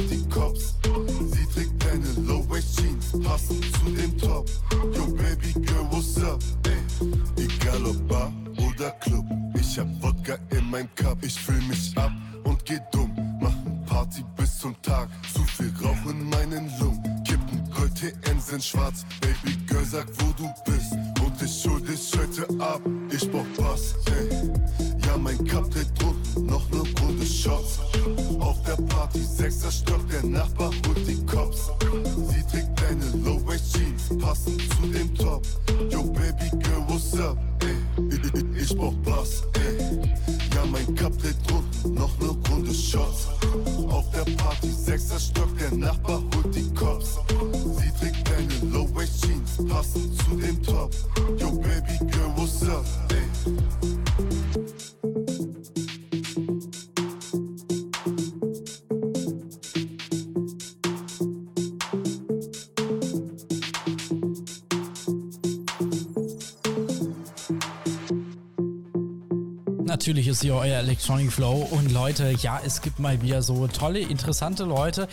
Natürlich 70.08 70.28
ist 70.28 70.40
hier 70.40 70.54
euer 70.54 70.78
Electronic 70.78 71.30
Flow. 71.30 71.68
Und 71.70 71.92
Leute, 71.92 72.34
ja, 72.40 72.62
es 72.64 72.80
gibt 72.80 72.98
mal 72.98 73.20
wieder 73.20 73.42
so 73.42 73.66
tolle, 73.66 73.98
interessante 73.98 74.64
Leute, 74.64 75.06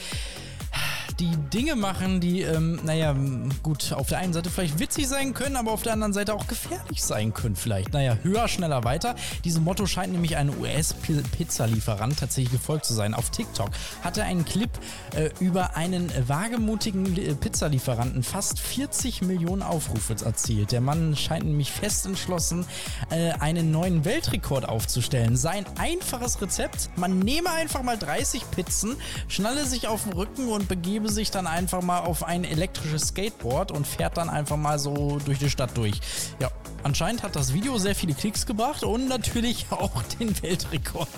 die 1.20 1.36
Dinge 1.54 1.76
machen, 1.76 2.22
die, 2.22 2.44
ähm, 2.44 2.80
naja, 2.82 3.14
gut, 3.62 3.92
auf 3.92 4.08
der 4.08 4.20
einen 4.20 4.32
Seite 4.32 4.50
vielleicht 4.50 4.80
witzig 4.80 5.10
sein 5.10 5.34
können, 5.34 5.58
aber 5.58 5.74
auf 5.74 5.82
der 5.82 5.92
anderen 5.92 6.14
Seite 6.14 6.34
auch 6.34 6.48
gefährlich 6.48 6.85
sein 7.04 7.34
können 7.34 7.56
vielleicht. 7.56 7.94
Naja, 7.94 8.18
höher, 8.24 8.48
schneller, 8.48 8.84
weiter. 8.84 9.16
Diesem 9.44 9.64
Motto 9.64 9.86
scheint 9.86 10.14
nämlich 10.14 10.38
ein 10.38 10.50
US-Pizzalieferant 10.58 12.20
tatsächlich 12.20 12.52
gefolgt 12.52 12.86
zu 12.86 12.94
sein. 12.94 13.14
Auf 13.14 13.30
TikTok 13.30 13.70
hat 14.04 14.18
er 14.18 14.26
einen 14.26 14.46
Clip 14.46 14.70
äh, 15.16 15.30
über 15.40 15.76
einen 15.76 16.12
wagemutigen 16.28 17.18
äh, 17.18 17.36
Pizzalieferanten 17.36 18.24
fast 18.24 18.60
40 18.60 19.22
Millionen 19.22 19.62
Aufrufe 19.62 20.16
erzielt. 20.24 20.72
Der 20.72 20.82
Mann 20.82 21.16
scheint 21.16 21.46
nämlich 21.46 21.72
fest 21.72 22.06
entschlossen, 22.06 22.66
äh, 23.10 23.32
einen 23.40 23.72
neuen 23.72 24.06
Weltrekord 24.06 24.68
aufzustellen. 24.68 25.38
Sein 25.38 25.66
einfaches 25.78 26.42
Rezept, 26.42 26.90
man 26.96 27.20
nehme 27.20 27.52
einfach 27.52 27.84
mal 27.84 27.98
30 27.98 28.50
Pizzen, 28.52 28.96
schnalle 29.28 29.66
sich 29.66 29.88
auf 29.88 30.04
den 30.04 30.14
Rücken 30.14 30.48
und 30.50 30.68
begebe 30.68 31.10
sich 31.10 31.32
dann 31.32 31.48
einfach 31.48 31.82
mal 31.82 32.00
auf 32.00 32.24
ein 32.24 32.44
elektrisches 32.44 33.10
Skateboard 33.10 33.72
und 33.72 33.86
fährt 33.86 34.18
dann 34.18 34.30
einfach 34.30 34.58
mal 34.58 34.80
so 34.80 35.20
durch 35.26 35.40
die 35.40 35.50
Stadt 35.50 35.76
durch. 35.76 36.00
Ja, 36.40 36.50
anscheinend 36.86 37.24
hat 37.24 37.36
das 37.36 37.54
Video 37.54 37.78
sehr 37.78 37.95
viele 37.95 38.13
Klicks 38.13 38.45
gebracht 38.45 38.84
und 38.84 39.10
natürlich 39.10 39.65
auch 39.71 40.04
den 40.19 40.41
Weltrekord. 40.41 41.10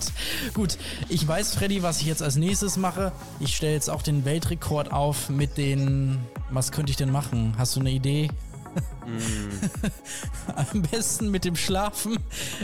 Gut, 0.54 0.78
ich 1.10 1.28
weiß, 1.28 1.56
Freddy, 1.56 1.84
was 1.84 2.02
ich 2.02 2.08
jetzt 2.08 2.24
als 2.24 2.38
nächstes 2.38 2.78
mache. 2.78 3.12
Ich 3.40 3.56
stelle 3.56 3.74
jetzt 3.74 3.90
auch 3.90 4.02
den 4.02 4.26
Weltrekord 4.26 4.92
auf 4.92 5.30
mit 5.30 5.58
den. 5.58 6.20
Was 6.50 6.72
könnte 6.72 6.92
ich 6.92 6.98
denn 6.98 7.12
machen? 7.12 7.54
Hast 7.58 7.76
du 7.76 7.82
eine 7.82 7.92
Idee? 7.92 8.30
Am 10.56 10.82
besten 10.82 11.32
mit 11.32 11.46
dem 11.46 11.56
Schlafen, 11.56 12.18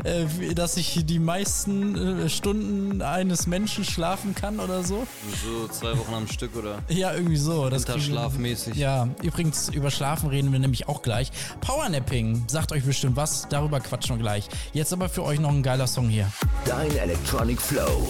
äh, 0.03 0.53
dass 0.53 0.77
ich 0.77 1.05
die 1.05 1.19
meisten 1.19 2.23
äh, 2.25 2.29
Stunden 2.29 3.01
eines 3.01 3.47
Menschen 3.47 3.85
schlafen 3.85 4.35
kann 4.35 4.59
oder 4.59 4.83
so. 4.83 5.07
So 5.43 5.67
zwei 5.69 5.97
Wochen 5.97 6.13
am 6.13 6.27
Stück 6.27 6.55
oder? 6.55 6.79
Ja, 6.89 7.13
irgendwie 7.13 7.37
so. 7.37 7.69
Das 7.69 7.87
Winterschlafmäßig. 7.87 8.75
Ja, 8.75 9.07
übrigens, 9.21 9.69
über 9.69 9.91
Schlafen 9.91 10.29
reden 10.29 10.51
wir 10.51 10.59
nämlich 10.59 10.87
auch 10.87 11.01
gleich. 11.01 11.31
Powernapping, 11.61 12.43
sagt 12.47 12.71
euch 12.71 12.83
bestimmt 12.83 13.15
was, 13.15 13.47
darüber 13.49 13.79
quatschen 13.79 14.17
wir 14.17 14.21
gleich. 14.21 14.49
Jetzt 14.73 14.93
aber 14.93 15.09
für 15.09 15.23
euch 15.23 15.39
noch 15.39 15.49
ein 15.49 15.63
geiler 15.63 15.87
Song 15.87 16.09
hier. 16.09 16.31
Dein 16.65 16.95
Electronic 16.95 17.61
Flow. 17.61 18.09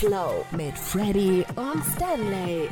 Flow 0.00 0.46
mit 0.56 0.78
Freddy 0.78 1.44
und 1.56 1.84
Stanley. 1.94 2.70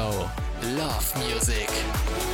Electronic 0.00 0.30
Flow. 0.60 0.76
Love 0.76 1.16
music. 1.18 2.29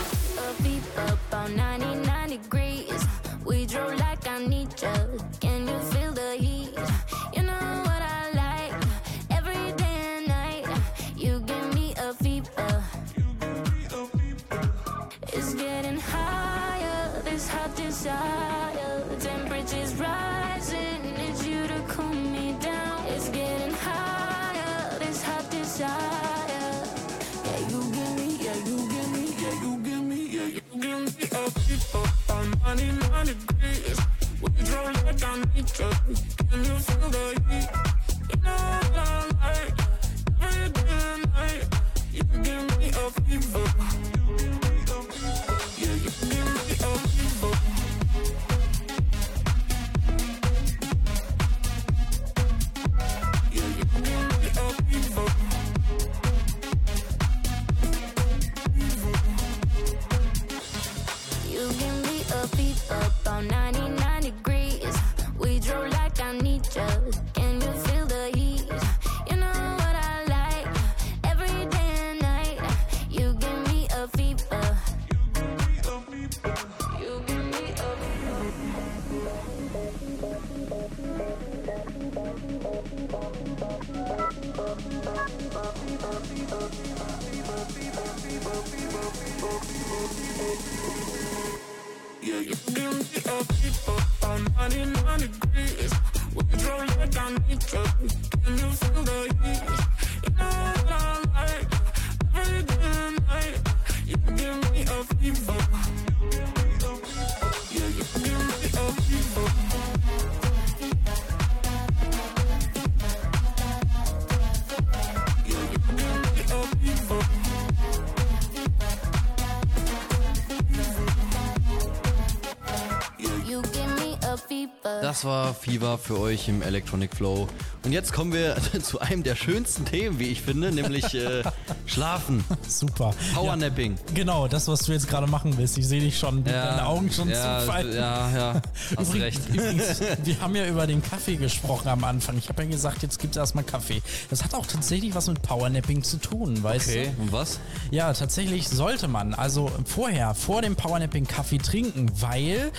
Das 125.16 125.24
war 125.24 125.54
Fever 125.54 125.96
für 125.96 126.20
euch 126.20 126.46
im 126.46 126.60
Electronic 126.60 127.16
Flow. 127.16 127.48
Und 127.84 127.92
jetzt 127.92 128.12
kommen 128.12 128.34
wir 128.34 128.54
zu 128.82 129.00
einem 129.00 129.22
der 129.22 129.34
schönsten 129.34 129.86
Themen, 129.86 130.18
wie 130.18 130.24
ich 130.24 130.42
finde, 130.42 130.70
nämlich 130.70 131.14
äh, 131.14 131.42
Schlafen. 131.86 132.44
Super. 132.68 133.14
Powernapping. 133.32 133.94
Ja, 134.08 134.14
genau, 134.14 134.46
das, 134.46 134.68
was 134.68 134.80
du 134.80 134.92
jetzt 134.92 135.08
gerade 135.08 135.26
machen 135.26 135.56
willst. 135.56 135.78
Ich 135.78 135.88
sehe 135.88 136.02
dich 136.02 136.18
schon, 136.18 136.44
Ja, 136.44 136.66
deine 136.66 136.86
Augen 136.86 137.10
schon 137.10 137.30
ja, 137.30 137.60
zufallen. 137.60 137.94
ja, 137.96 138.30
ja, 138.30 138.62
hast 138.98 139.14
Übrigens, 139.14 139.22
recht. 139.22 139.40
übrigens, 139.54 140.00
wir 140.24 140.40
haben 140.42 140.54
ja 140.54 140.66
über 140.66 140.86
den 140.86 141.00
Kaffee 141.00 141.36
gesprochen 141.36 141.88
am 141.88 142.04
Anfang. 142.04 142.36
Ich 142.36 142.50
habe 142.50 142.64
ja 142.64 142.68
gesagt, 142.68 143.02
jetzt 143.02 143.18
gibt 143.18 143.36
es 143.36 143.38
erstmal 143.38 143.64
Kaffee. 143.64 144.02
Das 144.28 144.44
hat 144.44 144.52
auch 144.52 144.66
tatsächlich 144.66 145.14
was 145.14 145.28
mit 145.28 145.40
Powernapping 145.40 146.02
zu 146.02 146.18
tun, 146.18 146.62
weißt 146.62 146.88
Okay, 146.88 147.10
du? 147.16 147.22
und 147.22 147.32
was? 147.32 147.58
Ja, 147.90 148.12
tatsächlich 148.12 148.68
sollte 148.68 149.08
man 149.08 149.32
also 149.32 149.70
vorher, 149.86 150.34
vor 150.34 150.60
dem 150.60 150.76
Powernapping 150.76 151.26
Kaffee 151.26 151.56
trinken, 151.56 152.10
weil, 152.20 152.70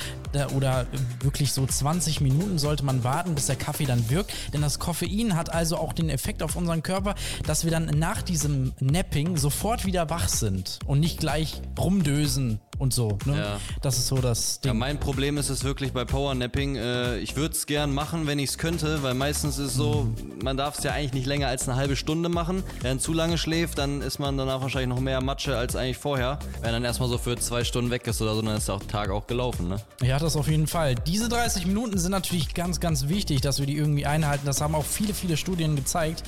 oder 0.56 0.88
wirklich 1.22 1.52
so 1.52 1.66
20 1.66 2.22
Minuten 2.22 2.58
sollte 2.58 2.84
man 2.84 3.04
warten, 3.04 3.36
bis 3.36 3.48
der 3.48 3.56
Kaffee 3.56 3.86
dann 3.86 4.10
wirkt. 4.10 4.34
Denn 4.54 4.62
das 4.62 4.80
Koffein 4.80 5.36
hat 5.36 5.54
also 5.54 5.78
auch 5.78 5.94
den 5.94 6.10
Effekt 6.10 6.44
auf 6.44 6.56
unseren 6.56 6.84
Körper, 6.84 7.16
dass 7.46 7.64
wir 7.64 7.72
dann 7.72 7.86
nach 7.86 8.22
diesem 8.22 8.74
Napping 8.80 9.38
sofort 9.38 9.86
wieder 9.86 10.10
wach 10.10 10.28
sind 10.28 10.80
und 10.86 11.00
nicht 11.00 11.20
gleich 11.20 11.62
rumdösen 11.78 12.60
und 12.80 12.94
so. 12.94 13.18
Ne? 13.26 13.38
Ja. 13.38 13.60
Das 13.82 13.98
ist 13.98 14.08
so 14.08 14.18
das 14.18 14.60
Ja, 14.64 14.72
Ding. 14.72 14.80
mein 14.80 15.00
Problem 15.00 15.38
ist 15.38 15.50
es 15.50 15.64
wirklich 15.64 15.94
bei 15.94 16.06
Powernapping. 16.06 16.76
Äh, 16.76 17.18
ich 17.20 17.36
würde 17.36 17.54
es 17.56 17.66
gern 17.66 17.94
machen, 17.94 18.28
wenn 18.28 18.40
ich 18.40 18.52
es 18.52 18.58
könnte, 18.58 19.04
weil 19.04 19.14
meistens 19.14 19.58
ist 19.58 19.68
es 19.70 19.74
so, 19.76 20.08
man 20.44 20.58
darf 20.58 20.78
es 20.78 20.84
ja 20.84 20.92
eigentlich 20.92 21.14
nicht 21.14 21.26
länger 21.26 21.48
als 21.48 21.68
eine 21.68 21.78
halbe 21.78 21.96
Stunde 21.96 22.30
machen. 22.30 22.64
Wenn 22.82 22.92
man 22.92 23.00
zu 23.00 23.14
lange 23.14 23.38
schläft, 23.38 23.78
dann 23.78 24.02
ist 24.02 24.20
man 24.20 24.38
danach 24.38 24.62
wahrscheinlich 24.62 24.90
noch 24.90 25.00
mehr 25.00 25.22
Matsche 25.22 25.58
als 25.58 25.76
eigentlich 25.76 25.98
vorher. 25.98 26.40
Wenn 26.62 26.72
dann 26.72 26.84
erstmal 26.84 27.10
so 27.10 27.18
für 27.18 27.36
zwei 27.38 27.64
Stunden 27.64 27.92
weg 27.92 28.06
ist 28.08 28.22
oder 28.22 28.36
so, 28.36 28.42
dann 28.42 28.56
ist 28.58 28.68
der 28.68 28.80
Tag 28.88 29.10
auch 29.10 29.28
gelaufen, 29.28 29.68
ne? 29.70 29.78
Ja, 30.04 30.20
das 30.20 30.36
auf 30.36 30.48
jeden 30.48 30.68
Fall. 30.68 30.96
Diese 30.96 31.30
30 31.30 31.66
Minuten 31.66 31.98
sind 31.98 32.12
natürlich 32.12 32.54
ganz, 32.54 32.80
ganz 32.80 33.08
wichtig, 33.08 33.42
dass 33.42 33.60
wir 33.60 33.66
die 33.66 33.76
irgendwie 33.78 34.06
einhalten. 34.06 34.46
Das 34.46 34.62
haben 34.62 34.76
auch 34.76 34.86
viele, 34.86 35.14
viele 35.14 35.38
Studien 35.38 35.76
gezeigt. 35.76 36.24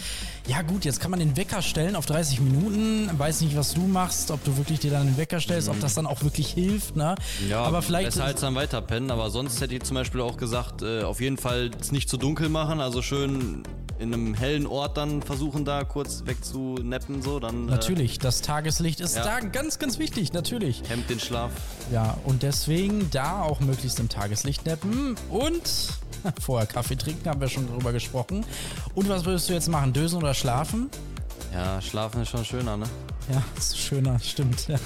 Ja 0.48 0.62
gut, 0.64 0.84
jetzt 0.86 1.00
kann 1.00 1.12
man 1.12 1.20
den 1.20 1.38
Wecker 1.38 1.62
stellen 1.62 1.96
auf 1.96 2.06
30 2.08 2.40
Minuten. 2.42 3.10
Weiß 3.18 3.42
nicht, 3.42 3.56
was 3.56 3.74
du 3.74 3.82
machst, 3.82 4.32
ob 4.32 4.44
du 4.44 4.58
wirklich 4.58 4.80
dir 4.80 4.92
dann 4.92 5.06
den 5.06 5.18
Wecker 5.18 5.40
stellst, 5.40 5.70
ob 5.70 5.80
das 5.80 5.94
dann 5.94 6.08
auch 6.08 6.24
wirklich 6.24 6.39
hilft. 6.48 6.96
Ne? 6.96 7.16
Ja, 7.48 7.64
aber 7.64 7.82
vielleicht 7.82 8.08
besser 8.12 8.26
als 8.26 8.42
dann 8.42 8.56
weiterpennen. 8.56 9.12
Aber 9.12 9.30
sonst 9.30 9.62
hätte 9.62 9.76
ich 9.76 9.84
zum 9.84 9.96
Beispiel 9.96 10.22
auch 10.22 10.38
gesagt, 10.38 10.82
äh, 10.82 11.04
auf 11.04 11.22
jeden 11.22 11.38
Fall 11.38 11.72
es 11.80 11.92
nicht 11.92 12.10
zu 12.10 12.18
dunkel 12.18 12.50
machen. 12.50 12.80
Also 12.80 13.02
schön 13.02 13.64
in 14.00 14.14
einem 14.14 14.34
hellen 14.34 14.66
Ort 14.66 14.98
dann 14.98 15.22
versuchen, 15.22 15.66
da 15.66 15.84
kurz 15.84 16.24
wegzunappen. 16.26 17.22
So, 17.22 17.40
dann, 17.40 17.68
äh, 17.68 17.72
Natürlich, 17.72 18.18
das 18.18 18.42
Tageslicht 18.42 19.02
ist 19.02 19.18
ja. 19.18 19.24
da 19.24 19.40
ganz, 19.42 19.78
ganz 19.78 20.00
wichtig, 20.00 20.34
natürlich. 20.34 20.82
Hemmt 20.88 21.10
den 21.10 21.20
Schlaf. 21.20 21.52
Ja, 21.92 22.18
und 22.24 22.42
deswegen 22.42 23.10
da 23.12 23.42
auch 23.42 23.60
möglichst 23.60 24.00
im 24.00 24.08
Tageslicht 24.08 24.66
nappen 24.66 25.16
und 25.30 25.62
vorher 26.42 26.66
Kaffee 26.66 26.96
trinken, 26.96 27.30
haben 27.30 27.42
wir 27.42 27.50
schon 27.50 27.68
drüber 27.68 27.92
gesprochen. 27.92 28.46
Und 28.96 29.10
was 29.10 29.26
würdest 29.26 29.50
du 29.50 29.54
jetzt 29.54 29.68
machen? 29.68 29.92
Dösen 29.92 30.18
oder 30.18 30.34
schlafen? 30.34 30.90
Ja, 31.54 31.82
schlafen 31.82 32.22
ist 32.22 32.30
schon 32.30 32.46
schöner, 32.46 32.78
ne? 32.78 32.86
Ja, 33.32 33.44
ist 33.58 33.78
schöner, 33.78 34.20
stimmt. 34.20 34.68
Ja. 34.68 34.78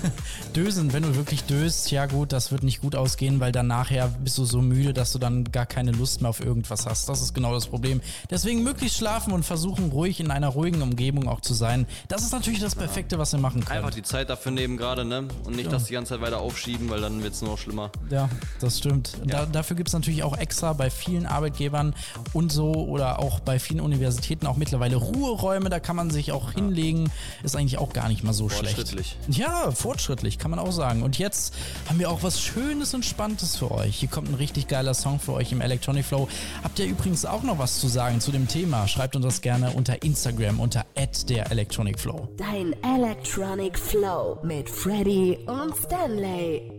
Dösen, 0.54 0.92
wenn 0.92 1.02
du 1.02 1.16
wirklich 1.16 1.44
döst, 1.44 1.90
ja 1.90 2.06
gut, 2.06 2.32
das 2.32 2.52
wird 2.52 2.62
nicht 2.62 2.80
gut 2.80 2.94
ausgehen, 2.94 3.40
weil 3.40 3.50
dann 3.52 3.66
nachher 3.66 4.08
bist 4.08 4.38
du 4.38 4.44
so 4.44 4.60
müde, 4.62 4.92
dass 4.92 5.12
du 5.12 5.18
dann 5.18 5.44
gar 5.50 5.66
keine 5.66 5.90
Lust 5.92 6.20
mehr 6.20 6.30
auf 6.30 6.40
irgendwas 6.40 6.86
hast. 6.86 7.08
Das 7.08 7.20
ist 7.22 7.34
genau 7.34 7.52
das 7.54 7.66
Problem. 7.66 8.00
Deswegen 8.30 8.62
möglichst 8.62 8.98
schlafen 8.98 9.32
und 9.32 9.44
versuchen, 9.44 9.90
ruhig 9.90 10.20
in 10.20 10.30
einer 10.30 10.48
ruhigen 10.48 10.80
Umgebung 10.82 11.28
auch 11.28 11.40
zu 11.40 11.54
sein. 11.54 11.86
Das 12.08 12.22
ist 12.22 12.32
natürlich 12.32 12.60
das 12.60 12.74
Perfekte, 12.74 13.18
was 13.18 13.32
wir 13.32 13.40
machen 13.40 13.64
können. 13.64 13.78
Einfach 13.84 13.94
die 13.94 14.02
Zeit 14.02 14.30
dafür 14.30 14.52
nehmen 14.52 14.76
gerade, 14.76 15.04
ne? 15.04 15.24
Und 15.44 15.56
nicht 15.56 15.66
Ja. 15.66 15.72
das 15.72 15.84
die 15.84 15.92
ganze 15.94 16.14
Zeit 16.14 16.20
weiter 16.20 16.38
aufschieben, 16.38 16.88
weil 16.90 17.00
dann 17.00 17.22
wird 17.22 17.34
es 17.34 17.42
nur 17.42 17.50
noch 17.52 17.58
schlimmer. 17.58 17.90
Ja, 18.10 18.28
das 18.60 18.78
stimmt. 18.78 19.18
Da, 19.26 19.44
dafür 19.46 19.76
gibt 19.76 19.88
es 19.88 19.92
natürlich 19.92 20.22
auch 20.22 20.36
extra 20.38 20.72
bei 20.72 20.88
vielen 20.90 21.26
Arbeitgebern 21.26 21.94
und 22.32 22.52
so 22.52 22.72
oder 22.72 23.18
auch 23.18 23.40
bei 23.40 23.58
vielen 23.58 23.80
Universitäten 23.80 24.46
auch 24.46 24.56
mittlerweile 24.56 24.96
Ruheräume, 24.96 25.68
da 25.68 25.80
kann 25.80 25.96
man 25.96 26.10
sich 26.10 26.32
auch 26.32 26.52
hinlegen. 26.52 27.10
Ist 27.42 27.56
eigentlich 27.56 27.78
auch 27.78 27.87
gar 27.94 28.08
nicht 28.08 28.24
mal 28.24 28.32
so 28.32 28.48
schlecht. 28.48 28.76
Fortschrittlich. 28.76 29.16
Ja, 29.28 29.70
fortschrittlich, 29.70 30.38
kann 30.38 30.50
man 30.50 30.60
auch 30.60 30.72
sagen. 30.72 31.02
Und 31.02 31.18
jetzt 31.18 31.54
haben 31.88 31.98
wir 31.98 32.10
auch 32.10 32.22
was 32.22 32.40
Schönes 32.40 32.94
und 32.94 33.04
Spannendes 33.04 33.56
für 33.56 33.70
euch. 33.70 33.96
Hier 33.96 34.08
kommt 34.08 34.28
ein 34.28 34.34
richtig 34.34 34.68
geiler 34.68 34.94
Song 34.94 35.20
für 35.20 35.32
euch 35.32 35.52
im 35.52 35.60
Electronic 35.60 36.04
Flow. 36.04 36.28
Habt 36.62 36.78
ihr 36.78 36.86
übrigens 36.86 37.24
auch 37.24 37.42
noch 37.42 37.58
was 37.58 37.80
zu 37.80 37.88
sagen 37.88 38.20
zu 38.20 38.32
dem 38.32 38.48
Thema? 38.48 38.88
Schreibt 38.88 39.16
uns 39.16 39.24
das 39.24 39.40
gerne 39.40 39.70
unter 39.70 40.02
Instagram 40.02 40.60
unter 40.60 40.84
der 41.28 41.50
Electronic 41.50 41.98
Flow. 41.98 42.28
Dein 42.36 42.74
Electronic 42.82 43.78
Flow 43.78 44.38
mit 44.42 44.68
Freddy 44.68 45.38
und 45.46 45.74
Stanley. 45.76 46.78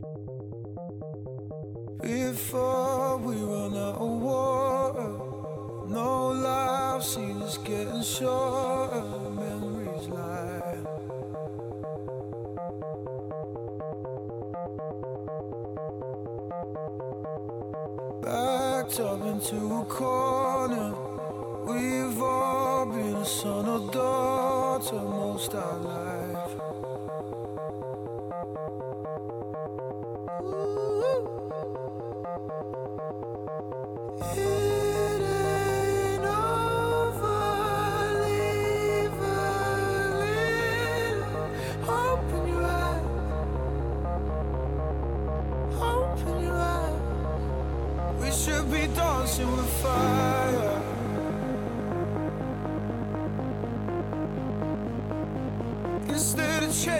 Before 2.02 3.18
we 3.18 3.36
run 3.36 3.76
out 3.76 3.96
of 4.00 4.22
water, 4.22 5.10
no 5.90 6.32
life 6.32 7.04
seems 7.04 7.58
getting 7.58 8.04
shorter. 8.04 9.29
Into 19.40 19.74
a 19.74 19.86
corner. 19.86 20.94
We've 21.64 22.22
all 22.22 22.86
been 22.86 23.16
a 23.16 23.26
son 23.26 23.70
or 23.70 23.90
daughter 23.90 24.96
most 24.96 25.56
our 25.56 25.78
life. 25.78 26.19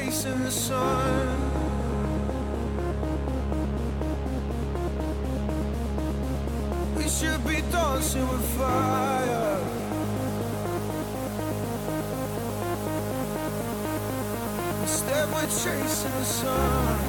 Of 0.10 0.16
chasing 0.16 0.44
the 0.44 0.50
sun. 0.50 1.28
We 6.98 7.08
should 7.08 7.46
be 7.46 7.62
dancing 7.72 8.28
with 8.28 8.58
fire. 8.58 9.60
Instead, 14.82 15.32
we're 15.32 15.42
chasing 15.42 16.12
the 16.12 16.24
sun. 16.24 17.09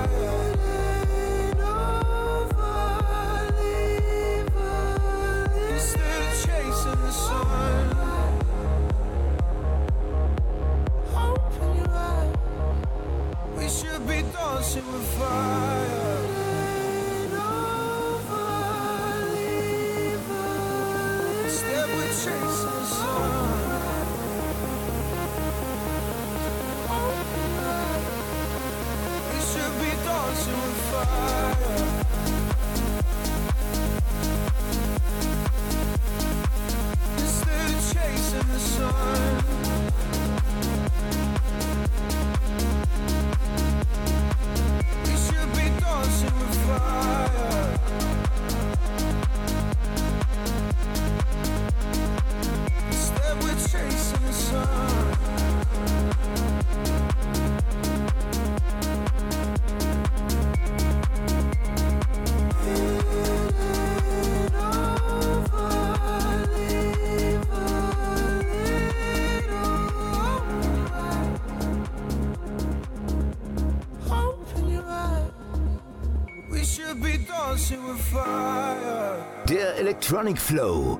Der 79.51 79.75
Electronic 79.75 80.39
Flow. 80.39 80.97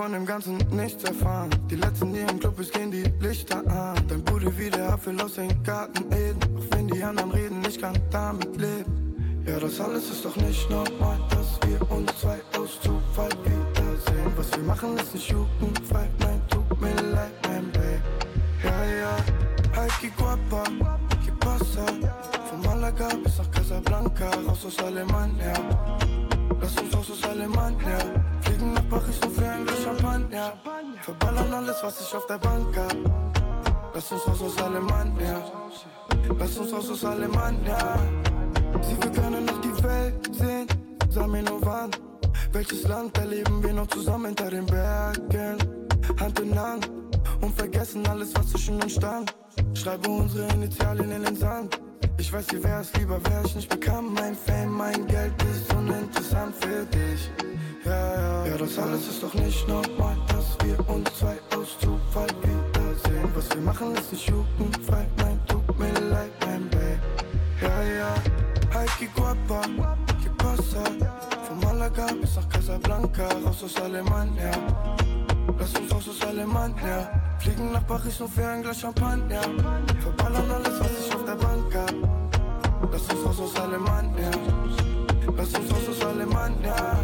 Von 0.00 0.12
dem 0.12 0.24
Ganzen 0.24 0.56
nichts 0.70 1.04
erfahren. 1.04 1.50
Die 1.70 1.76
letzten, 1.76 2.14
die 2.14 2.20
im 2.20 2.40
Club 2.40 2.58
ist, 2.58 2.72
gehen 2.72 2.90
die 2.90 3.04
Lichter 3.20 3.58
an. 3.66 4.02
Dein 4.08 4.24
Bude 4.24 4.50
wie 4.56 4.70
der 4.70 4.94
Apfel 4.94 5.20
aus 5.20 5.34
den 5.34 5.62
Garten 5.62 6.10
Eden. 6.10 6.40
Auch 6.56 6.74
wenn 6.74 6.88
die 6.88 7.02
anderen 7.02 7.30
reden, 7.32 7.62
ich 7.68 7.78
kann 7.78 7.98
damit 8.10 8.56
leben. 8.56 9.44
Ja, 9.46 9.60
das 9.60 9.78
alles 9.78 10.10
ist 10.10 10.24
doch 10.24 10.36
nicht 10.36 10.70
normal, 10.70 11.18
Hand 46.60 46.90
und 47.40 47.54
vergessen 47.56 48.06
alles, 48.06 48.34
was 48.34 48.50
zwischen 48.50 48.82
uns 48.82 48.92
stand. 48.92 49.34
Schreibe 49.74 50.08
unsere 50.08 50.52
Initialien 50.52 51.10
in 51.10 51.22
den 51.22 51.36
Sand. 51.36 51.80
Ich 52.18 52.32
weiß, 52.32 52.46
wie 52.52 52.62
wär's 52.62 52.92
lieber, 52.98 53.18
wär 53.24 53.42
ich 53.44 53.54
nicht 53.56 53.68
bekannt. 53.68 54.14
Mein 54.14 54.34
Fame, 54.34 54.72
mein 54.76 55.06
Geld 55.06 55.32
ist 55.42 55.72
uninteressant 55.74 56.54
für 56.56 56.84
dich. 56.86 57.30
Ja, 57.84 58.14
ja, 58.14 58.46
ja, 58.46 58.56
das 58.58 58.78
alles 58.78 59.08
ist 59.08 59.22
doch 59.22 59.34
nicht 59.34 59.66
normal, 59.66 60.16
dass 60.28 60.56
wir 60.62 60.78
uns 60.88 61.08
zwei 61.18 61.38
aus 61.56 61.78
Zufall 61.80 62.28
wiedersehen. 62.42 63.28
Was 63.34 63.48
wir 63.50 63.62
machen, 63.62 63.94
ist 63.94 64.12
nicht 64.12 64.28
jugendfrei. 64.28 65.06
Nein, 65.16 65.40
tut 65.48 65.78
mir 65.78 65.92
leid, 66.10 66.30
mein 66.44 66.68
Babe. 66.68 67.00
Ja, 67.62 67.82
ja, 67.82 68.14
que 68.98 69.06
guapa, 69.16 69.62
que 70.22 70.30
pasa? 70.36 70.84
Von 71.46 71.58
Malaga 71.60 72.06
bis 72.20 72.36
nach 72.36 72.48
Casablanca, 72.50 73.28
raus 73.44 73.62
aus 73.64 73.76
Alemania. 73.80 74.50
Lass 75.58 75.74
uns 75.74 75.92
raus 75.92 76.08
aus 76.08 76.28
Alemania. 76.28 77.08
Fliegen 77.38 77.72
nach 77.72 77.86
Paris 77.86 78.18
nur 78.18 78.28
für 78.28 78.46
ein 78.46 78.62
Glas 78.62 78.80
Champagner. 78.80 79.40
Verballern 80.00 80.50
alles, 80.50 80.80
was 80.80 80.90
ich 81.06 81.14
auf 81.14 81.24
der 81.24 81.36
Bank 81.36 81.74
hab. 81.74 82.92
Lass 82.92 83.02
uns 83.02 83.24
raus 83.24 83.40
aus 83.40 83.56
Alemania. 83.60 84.30
Lass 85.36 85.54
uns 85.54 85.72
raus 85.72 85.88
aus 85.90 86.06
Alemania. 86.06 86.98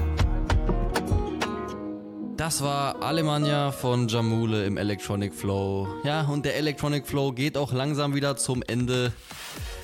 Das 2.36 2.62
war 2.62 3.02
Alemannia 3.02 3.72
von 3.72 4.08
Jamule 4.08 4.66
im 4.66 4.76
Electronic 4.76 5.34
Flow. 5.34 5.88
Ja, 6.04 6.22
und 6.22 6.44
der 6.44 6.56
Electronic 6.56 7.06
Flow 7.06 7.32
geht 7.32 7.56
auch 7.56 7.72
langsam 7.72 8.14
wieder 8.14 8.36
zum 8.36 8.62
Ende. 8.62 9.12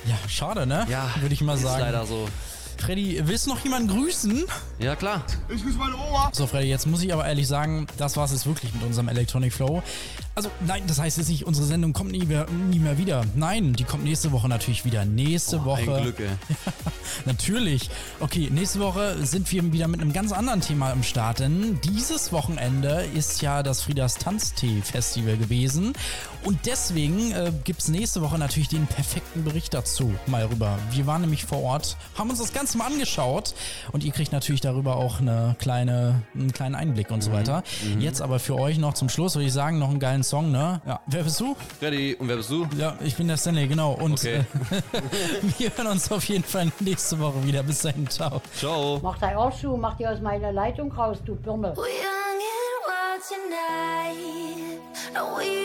Ja, 0.05 0.15
schade, 0.29 0.67
ne? 0.67 0.85
Ja, 0.89 1.09
würde 1.19 1.33
ich 1.33 1.41
mal 1.41 1.55
ist 1.55 1.63
sagen. 1.63 1.81
leider 1.81 2.05
so. 2.05 2.27
Freddy, 2.83 3.21
willst 3.23 3.45
du 3.45 3.51
noch 3.51 3.63
jemanden 3.63 3.87
grüßen? 3.87 4.43
Ja, 4.79 4.95
klar. 4.97 5.23
Ich 5.47 5.63
grüße 5.63 5.77
meine 5.77 5.95
Oma. 5.95 6.29
So, 6.33 6.45
Freddy, 6.47 6.67
jetzt 6.67 6.85
muss 6.85 7.01
ich 7.01 7.13
aber 7.13 7.25
ehrlich 7.25 7.47
sagen, 7.47 7.87
das 7.97 8.17
war 8.17 8.25
es 8.25 8.31
jetzt 8.31 8.45
wirklich 8.45 8.73
mit 8.73 8.83
unserem 8.83 9.07
Electronic 9.07 9.53
Flow. 9.53 9.81
Also, 10.35 10.49
nein, 10.65 10.83
das 10.87 10.99
heißt 10.99 11.17
jetzt 11.19 11.29
nicht, 11.29 11.45
unsere 11.45 11.65
Sendung 11.65 11.93
kommt 11.93 12.11
nie 12.11 12.25
mehr, 12.25 12.47
nie 12.69 12.79
mehr 12.79 12.97
wieder. 12.97 13.23
Nein, 13.35 13.73
die 13.73 13.83
kommt 13.85 14.03
nächste 14.03 14.31
Woche 14.31 14.49
natürlich 14.49 14.83
wieder. 14.83 15.05
Nächste 15.05 15.59
Oh, 15.59 15.65
Woche. 15.65 15.95
ein 15.95 16.01
Glück, 16.03 16.19
ey. 16.19 16.27
Natürlich. 17.25 17.89
Okay, 18.19 18.49
nächste 18.51 18.79
Woche 18.79 19.15
sind 19.25 19.49
wir 19.51 19.71
wieder 19.71 19.87
mit 19.87 20.01
einem 20.01 20.11
ganz 20.11 20.31
anderen 20.31 20.61
Thema 20.61 20.91
am 20.91 21.03
Start, 21.03 21.39
denn 21.39 21.79
dieses 21.83 22.31
Wochenende 22.31 23.05
ist 23.13 23.41
ja 23.41 23.61
das 23.63 23.81
Frieders 23.83 24.15
Tanztee-Festival 24.15 25.37
gewesen. 25.37 25.93
Und 26.43 26.65
deswegen 26.65 27.31
äh, 27.31 27.51
gibt 27.63 27.81
es 27.81 27.87
nächste 27.87 28.21
Woche 28.21 28.37
natürlich 28.39 28.69
den 28.69 28.87
perfekten 28.87 29.43
Bericht 29.43 29.73
dazu 29.73 30.13
mal 30.25 30.45
rüber. 30.45 30.77
Wir 30.91 31.05
waren 31.05 31.21
nämlich 31.21 31.45
vor 31.45 31.61
Ort, 31.61 31.95
haben 32.17 32.29
uns 32.31 32.39
das 32.39 32.51
Ganze 32.53 32.72
mal 32.75 32.87
angeschaut 32.87 33.53
und 33.91 34.03
ihr 34.03 34.11
kriegt 34.11 34.31
natürlich 34.31 34.61
darüber 34.61 34.95
auch 34.97 35.19
eine 35.19 35.55
kleine, 35.59 36.23
einen 36.33 36.51
kleinen 36.53 36.75
Einblick 36.75 37.11
und 37.11 37.21
so 37.21 37.29
Mhm, 37.31 37.35
weiter. 37.35 37.63
mhm. 37.83 38.01
Jetzt 38.01 38.21
aber 38.21 38.39
für 38.39 38.55
euch 38.55 38.77
noch 38.77 38.93
zum 38.93 39.09
Schluss, 39.09 39.35
würde 39.35 39.47
ich 39.47 39.53
sagen, 39.53 39.79
noch 39.79 39.89
einen 39.89 39.99
geilen 39.99 40.23
Song, 40.23 40.51
ne? 40.51 40.81
Ja. 40.85 40.99
Wer 41.07 41.23
bist 41.23 41.39
du? 41.39 41.55
Freddy, 41.79 42.15
und 42.15 42.27
wer 42.27 42.35
bist 42.37 42.49
du? 42.49 42.67
Ja, 42.77 42.95
ich 43.01 43.15
bin 43.15 43.27
der 43.27 43.37
Stanley, 43.37 43.67
genau. 43.67 43.93
Und 43.93 44.13
Okay. 44.13 44.43
äh, 44.71 44.81
wir 45.57 45.71
hören 45.75 45.87
uns 45.87 46.11
auf 46.11 46.23
jeden 46.25 46.43
Fall 46.43 46.71
nächste 46.79 47.19
Woche 47.19 47.43
wieder. 47.45 47.63
Bis 47.63 47.81
dahin, 47.81 48.09
ciao. 48.09 48.41
Ciao. 48.57 48.99
Mach 49.01 49.17
dein 49.17 49.35
Arsch 49.37 49.61
zu, 49.61 49.75
mach 49.77 49.95
die 49.97 50.07
aus 50.07 50.19
meiner 50.21 50.51
Leitung 50.51 50.91
raus, 50.91 51.17
du 51.25 51.35
Birne. 51.35 51.73
We're 51.75 51.81
young 51.81 52.39
and 52.51 52.83
wild 52.87 53.21
tonight. 53.27 54.79
No, 55.13 55.37
we 55.37 55.62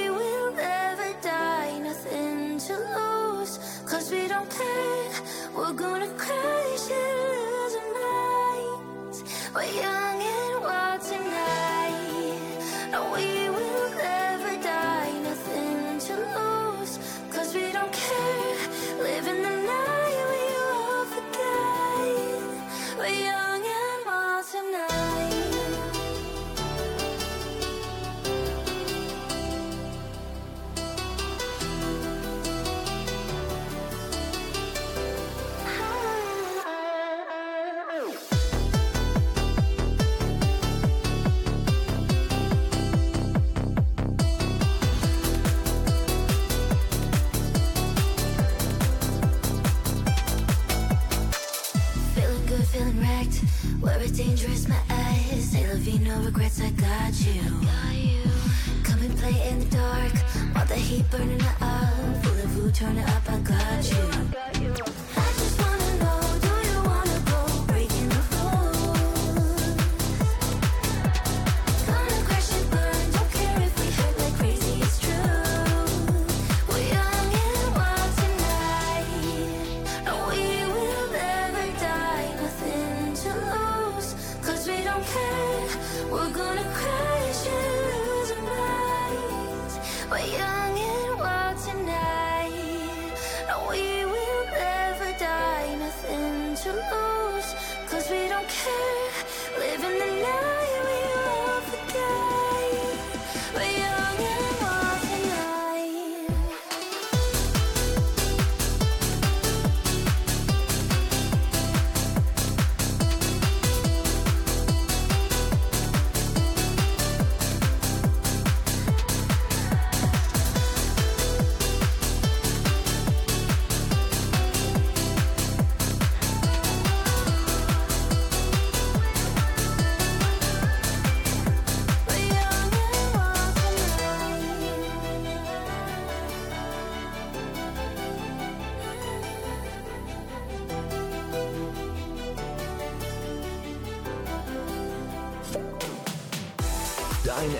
minds. 9.58 9.76
We're 9.76 9.87
was 54.08 54.18
dangerous, 54.18 54.68
my 54.68 54.80
eyes. 54.90 55.52
Hey, 55.52 55.66
Levine, 55.68 56.04
no 56.04 56.18
regrets, 56.20 56.60
I 56.60 56.70
got 56.70 57.12
you. 57.20 57.42
Got 57.42 57.94
you. 57.94 58.22
Come 58.82 59.02
and 59.02 59.16
play 59.18 59.48
in 59.48 59.60
the 59.60 59.76
dark. 59.76 60.12
While 60.52 60.66
the 60.66 60.74
heat 60.74 61.10
burning 61.10 61.42
up. 61.42 61.58
Full 62.22 62.32
of 62.32 62.50
voodoo, 62.50 62.70
turn 62.70 62.96
it 62.96 63.08
up, 63.08 63.28
I 63.28 63.38
got 63.40 63.90
you. 63.90 63.96
I 63.96 64.24
got 64.32 64.46
you. 64.46 64.47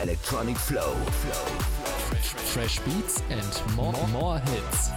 Electronic 0.09 0.57
Flow. 0.57 0.95
Fresh 2.55 2.79
beats 2.79 3.23
and 3.29 3.77
more, 3.77 3.93
more 4.09 4.39
hits. 4.39 4.89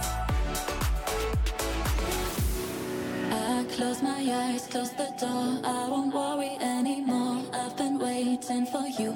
I 3.30 3.66
close 3.76 4.00
my 4.02 4.24
eyes, 4.32 4.66
close 4.68 4.92
the 4.92 5.12
door. 5.20 5.60
I 5.64 5.86
won't 5.90 6.14
worry 6.14 6.56
anymore. 6.62 7.44
I've 7.52 7.76
been 7.76 7.98
waiting 7.98 8.64
for 8.64 8.86
you. 8.98 9.14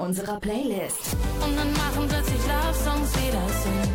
unserer 0.00 0.40
Playlist. 0.40 1.16
Und 1.44 1.56
dann 1.56 1.72
machen 1.74 2.08
plötzlich 2.08 2.40
Love-Songs 2.46 3.12
wieder 3.16 3.48
Sinn. 3.62 3.90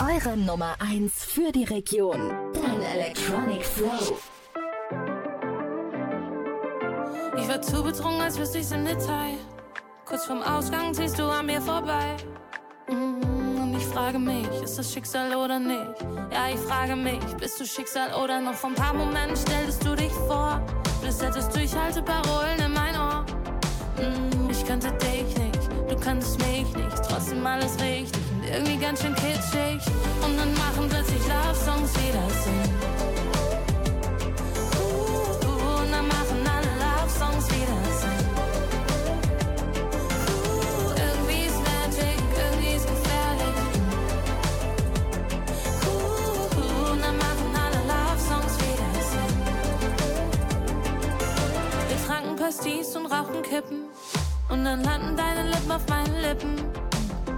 Eure 0.00 0.36
Nummer 0.36 0.74
1 0.80 1.12
für 1.24 1.52
die 1.52 1.64
Region. 1.64 2.32
Dein 2.52 2.82
Electronic 2.82 3.64
Flow. 3.64 4.18
Ich 7.36 7.48
war 7.48 7.62
zu 7.62 7.82
betrunken, 7.82 8.20
als 8.20 8.38
wüsste 8.38 8.58
ich's 8.58 8.72
im 8.72 8.84
Detail. 8.84 9.38
Kurz 10.04 10.26
vorm 10.26 10.42
Ausgang 10.42 10.92
ziehst 10.92 11.18
du 11.18 11.24
an 11.24 11.46
mir 11.46 11.60
vorbei. 11.60 12.16
Mhm, 12.88 13.62
und 13.62 13.76
ich 13.76 13.86
frage 13.86 14.18
mich, 14.18 14.46
ist 14.62 14.78
das 14.78 14.92
Schicksal 14.92 15.34
oder 15.36 15.58
nicht? 15.58 15.94
Ja, 16.30 16.48
ich 16.52 16.60
frage 16.60 16.96
mich, 16.96 17.20
bist 17.38 17.60
du 17.60 17.64
Schicksal 17.64 18.12
oder 18.22 18.40
noch? 18.40 18.54
Vor 18.54 18.70
ein 18.70 18.76
paar 18.76 18.94
Momenten 18.94 19.36
stelltest 19.36 19.86
du 19.86 19.94
dich 19.94 20.12
vor. 20.26 20.60
Bis 21.02 21.22
hättest 21.22 21.54
du, 21.54 21.60
ich 21.60 21.70
Flüstertest 21.70 22.04
Durchhalteparolen 22.04 22.60
in 22.60 22.72
mein 22.72 22.96
Ohr. 22.96 23.24
Mm 23.98 24.31
könnte 24.72 24.92
dich 25.04 25.36
nicht, 25.36 25.68
du 25.86 25.96
könntest 25.96 26.38
mich 26.38 26.64
nicht, 26.74 26.96
trotzdem 27.06 27.46
alles 27.46 27.74
richtig 27.78 28.22
und 28.32 28.48
irgendwie 28.48 28.78
ganz 28.78 29.02
schön 29.02 29.14
kitschig. 29.14 29.80
Und 30.24 30.38
dann 30.38 30.54
machen 30.54 30.88
plötzlich 30.88 31.20
Love-Songs 31.28 31.92
wieder 31.96 32.30
Sinn. 32.42 32.70
Uh, 34.74 35.82
und 35.82 35.92
dann 35.92 36.08
machen 36.08 36.40
alle 36.54 36.72
Love-Songs 36.84 37.46
wieder 37.50 37.80
Sinn. 38.00 38.24
Uh, 40.24 40.92
irgendwie 41.04 41.44
ist 41.48 41.60
Magic, 41.68 42.18
irgendwie 42.40 42.76
ist 42.76 42.86
gefährlich. 42.86 43.58
Uh, 45.84 46.92
und 46.92 47.00
dann 47.02 47.16
machen 47.18 47.48
alle 47.62 47.80
Love-Songs 47.92 48.54
wieder 48.58 48.90
Wir 51.88 52.06
tranken 52.06 52.36
Pastis 52.36 52.96
und 52.96 53.04
rauchen 53.06 53.42
Kippen. 53.42 53.81
Und 54.52 54.64
dann 54.64 54.84
landen 54.84 55.16
deine 55.16 55.48
Lippen 55.48 55.70
auf 55.70 55.88
meinen 55.88 56.14
Lippen. 56.20 56.56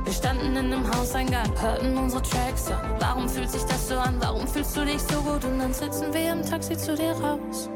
Wir 0.02 0.12
standen 0.12 0.56
in 0.56 0.72
einem 0.72 0.96
Hauseingang, 0.96 1.48
hörten 1.60 1.96
unsere 1.96 2.20
Tracks 2.22 2.72
an. 2.72 2.96
Warum 2.98 3.28
fühlt 3.28 3.52
sich 3.52 3.62
das 3.62 3.88
so 3.88 3.96
an? 3.96 4.16
Warum 4.18 4.48
fühlst 4.48 4.76
du 4.76 4.84
dich 4.84 5.00
so 5.00 5.20
gut? 5.20 5.44
Und 5.44 5.60
dann 5.60 5.72
sitzen 5.72 6.12
wir 6.12 6.32
im 6.32 6.42
Taxi 6.42 6.76
zu 6.76 6.96
dir 6.96 7.12
raus. 7.12 7.70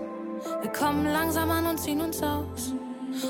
Wir 0.61 0.73
kommen 0.73 1.05
langsam 1.05 1.53
an 1.53 1.67
und 1.67 1.79
ziehen 1.79 2.01
uns 2.01 2.21
aus. 2.21 2.75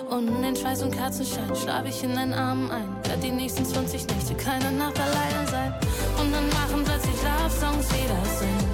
Und 0.09 0.29
in 0.29 0.43
den 0.43 0.57
Schweiß 0.57 0.83
und 0.83 0.93
Kerzenschein 0.93 1.55
schlaf 1.55 1.85
ich 1.87 2.03
in 2.03 2.15
deinen 2.15 2.33
Armen 2.33 2.71
ein. 2.71 2.89
Werd 3.05 3.23
die 3.23 3.31
nächsten 3.31 3.67
20 3.67 4.07
Nächte 4.07 4.35
keine 4.35 4.73
Nacht 4.73 4.99
alleine 4.99 5.47
sein. 5.47 5.75
Und 6.19 6.33
dann 6.33 6.49
machen 6.49 6.85
plötzlich 6.87 7.17
Love-Songs 7.23 7.87
wieder 7.93 8.25
Sinn. 8.39 8.68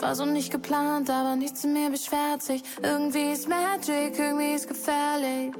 War 0.00 0.14
so 0.14 0.24
nicht 0.24 0.52
geplant, 0.52 1.10
aber 1.10 1.34
nichts 1.34 1.64
in 1.64 1.72
mir 1.72 1.90
beschwert 1.90 2.42
sich. 2.42 2.62
Irgendwie 2.82 3.32
ist 3.32 3.48
Magic, 3.48 4.16
irgendwie 4.16 4.54
ist 4.54 4.68
gefährlich. 4.68 5.52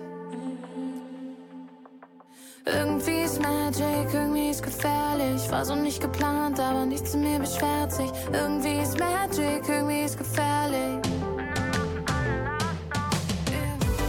Irgendwie 2.65 3.23
ist 3.25 3.43
Magic, 3.43 4.13
irgendwie 4.13 4.51
ist 4.51 4.63
gefährlich. 4.63 5.51
War 5.51 5.65
so 5.65 5.75
nicht 5.75 6.01
geplant, 6.01 6.61
aber 6.61 6.87
nichts 6.87 7.15
in 7.15 7.23
mir 7.23 7.41
beschwert 7.41 7.93
sich. 7.93 8.11
Irgendwie 8.33 8.81
ist 8.81 8.97
Magic, 8.99 9.69
irgendwie 9.69 10.03
ist 10.03 10.17
gefährlich. 10.17 11.01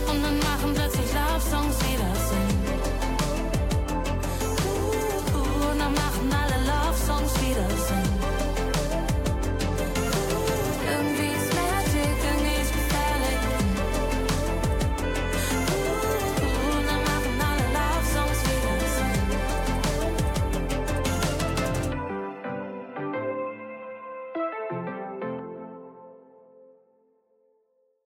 Und 0.10 0.24
dann 0.24 0.40
machen 0.40 0.74
plötzlich 0.76 1.12
Love 1.12 1.42
Songs 1.50 1.78
wieder 1.88 2.16
Sinn. 2.30 2.60
Uh, 4.64 4.68
uh, 4.68 5.40
uh, 5.40 5.72
und 5.72 5.80
dann 5.80 5.94
machen 5.94 6.30
alle 6.32 6.58
Love 6.66 6.98
Songs 7.08 7.34
wieder 7.42 7.68
Sinn. 7.70 7.79